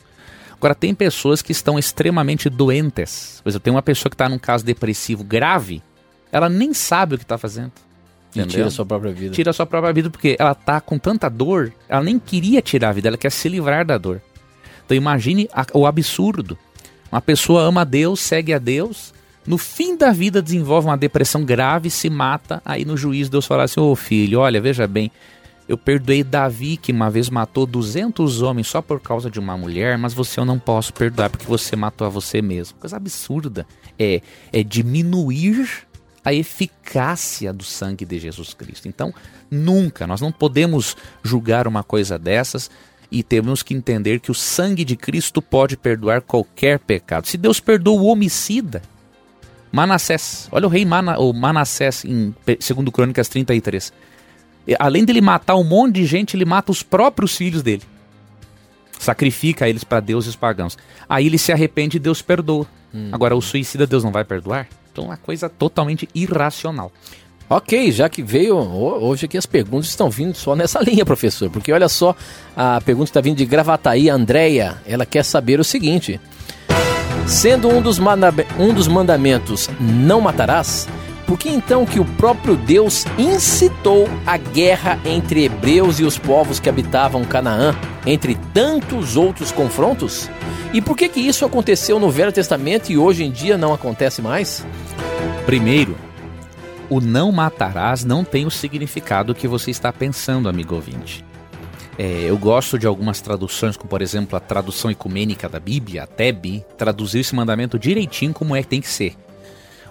[0.52, 3.40] Agora, tem pessoas que estão extremamente doentes.
[3.42, 5.82] Por exemplo, tem uma pessoa que está num caso depressivo grave,
[6.32, 7.72] ela nem sabe o que está fazendo.
[8.34, 8.54] E Entendeu?
[8.54, 9.34] tira a sua própria vida.
[9.34, 12.90] tira a sua própria vida porque ela tá com tanta dor, ela nem queria tirar
[12.90, 14.20] a vida, ela quer se livrar da dor.
[14.84, 16.58] Então imagine a- o absurdo.
[17.10, 19.14] Uma pessoa ama a Deus, segue a Deus,
[19.46, 23.62] no fim da vida desenvolve uma depressão grave, se mata, aí no juízo Deus fala
[23.62, 25.10] assim: "Ô filho, olha, veja bem,
[25.68, 29.98] eu perdoei Davi que uma vez matou 200 homens só por causa de uma mulher,
[29.98, 32.78] mas você eu não posso perdoar porque você matou a você mesmo".
[32.78, 33.66] Coisa absurda.
[33.98, 34.20] É
[34.52, 35.86] é diminuir
[36.24, 38.88] a eficácia do sangue de Jesus Cristo.
[38.88, 39.14] Então,
[39.48, 42.68] nunca, nós não podemos julgar uma coisa dessas
[43.12, 47.28] e temos que entender que o sangue de Cristo pode perdoar qualquer pecado.
[47.28, 48.82] Se Deus perdoa o homicida,
[49.70, 53.92] Manassés, olha o rei Mana, o Manassés em 2 Crônicas 33.
[54.78, 57.82] Além dele matar um monte de gente, ele mata os próprios filhos dele.
[58.98, 60.76] Sacrifica eles para deuses pagãos.
[61.08, 62.66] Aí ele se arrepende e Deus perdoa.
[62.92, 63.10] Hum.
[63.12, 64.66] Agora, o suicida Deus não vai perdoar?
[64.92, 66.90] Então, é uma coisa totalmente irracional.
[67.48, 71.72] Ok, já que veio hoje aqui as perguntas estão vindo só nessa linha, professor, porque
[71.72, 72.16] olha só,
[72.56, 76.20] a pergunta está vindo de Gravataí, Andréia, ela quer saber o seguinte:
[77.26, 78.00] Sendo um dos,
[78.58, 80.88] um dos mandamentos não matarás,
[81.26, 86.60] por que então que o próprio Deus incitou a guerra entre hebreus e os povos
[86.60, 87.74] que habitavam Canaã,
[88.06, 90.30] entre tantos outros confrontos?
[90.72, 94.22] E por que que isso aconteceu no Velho Testamento e hoje em dia não acontece
[94.22, 94.64] mais?
[95.44, 95.96] Primeiro,
[96.88, 101.24] o não matarás não tem o significado que você está pensando, amigo ouvinte.
[101.98, 106.06] É, eu gosto de algumas traduções, como por exemplo a tradução ecumênica da Bíblia, a
[106.06, 109.16] TEB, traduziu esse mandamento direitinho como é que tem que ser.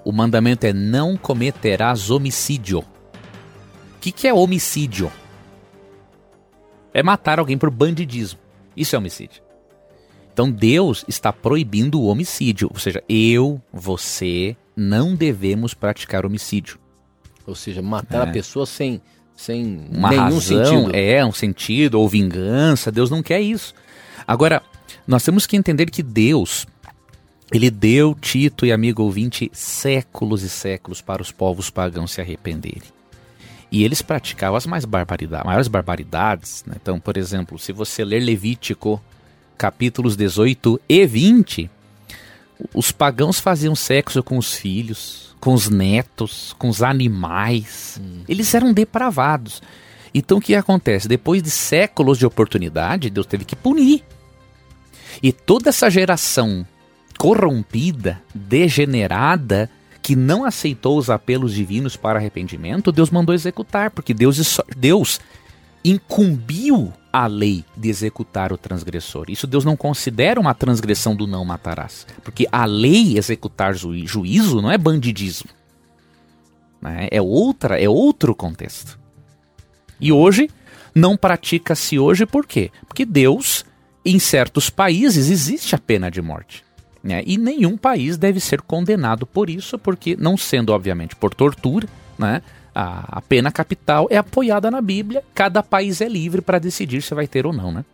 [0.05, 2.79] O mandamento é não cometerás homicídio.
[2.79, 5.11] O que, que é homicídio?
[6.93, 8.39] É matar alguém por bandidismo.
[8.77, 9.41] Isso é homicídio.
[10.31, 12.69] Então Deus está proibindo o homicídio.
[12.71, 16.77] Ou seja, eu, você, não devemos praticar homicídio.
[17.47, 18.29] Ou seja, matar é.
[18.29, 19.01] a pessoa sem,
[19.35, 20.95] sem Uma nenhum razão, sentido.
[20.95, 22.91] É, um sentido, ou vingança.
[22.91, 23.73] Deus não quer isso.
[24.27, 24.61] Agora,
[25.07, 26.67] nós temos que entender que Deus,
[27.51, 32.95] ele deu, Tito e amigo ouvinte, séculos e séculos para os povos pagãos se arrependerem.
[33.71, 36.63] E eles praticavam as mais barbaridades, maiores barbaridades.
[36.65, 36.75] Né?
[36.81, 39.01] Então, por exemplo, se você ler Levítico,
[39.57, 41.69] capítulos 18 e 20,
[42.73, 47.99] os pagãos faziam sexo com os filhos, com os netos, com os animais.
[48.01, 48.23] Hum.
[48.27, 49.61] Eles eram depravados.
[50.13, 51.07] Então o que acontece?
[51.07, 54.03] Depois de séculos de oportunidade, Deus teve que punir.
[55.21, 56.65] E toda essa geração
[57.25, 59.67] corrompida, degenerada,
[59.99, 65.19] que não aceitou os apelos divinos para arrependimento, Deus mandou executar, porque Deus, Deus
[65.83, 69.25] incumbiu a lei de executar o transgressor.
[69.29, 72.05] Isso Deus não considera uma transgressão do não matarás.
[72.23, 75.49] Porque a lei executar juízo não é bandidismo.
[76.79, 77.07] Né?
[77.09, 78.99] É outra, é outro contexto.
[79.99, 80.47] E hoje
[80.93, 82.69] não pratica-se hoje por quê?
[82.87, 83.65] Porque Deus,
[84.05, 86.64] em certos países, existe a pena de morte.
[87.05, 87.21] Né?
[87.23, 91.87] E nenhum país deve ser condenado por isso, porque não sendo, obviamente, por tortura,
[92.17, 92.41] né?
[92.73, 97.13] a, a pena capital é apoiada na Bíblia, cada país é livre para decidir se
[97.13, 97.85] vai ter ou não, né?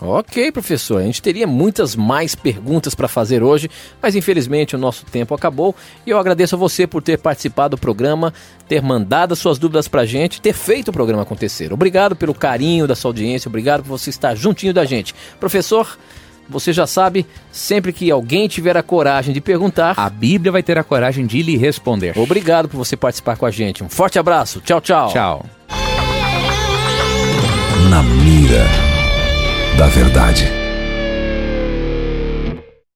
[0.00, 1.00] Ok, professor.
[1.00, 5.74] A gente teria muitas mais perguntas para fazer hoje, mas infelizmente o nosso tempo acabou.
[6.06, 8.32] E eu agradeço a você por ter participado do programa,
[8.68, 11.72] ter mandado suas dúvidas para a gente, ter feito o programa acontecer.
[11.72, 15.14] Obrigado pelo carinho da sua audiência, obrigado por você estar juntinho da gente.
[15.40, 15.98] Professor,
[16.48, 20.78] você já sabe, sempre que alguém tiver a coragem de perguntar, a Bíblia vai ter
[20.78, 22.18] a coragem de lhe responder.
[22.18, 23.82] Obrigado por você participar com a gente.
[23.82, 24.60] Um forte abraço.
[24.60, 25.12] Tchau, tchau.
[25.12, 25.46] Tchau.
[27.90, 28.66] Na mira
[29.78, 30.65] da verdade.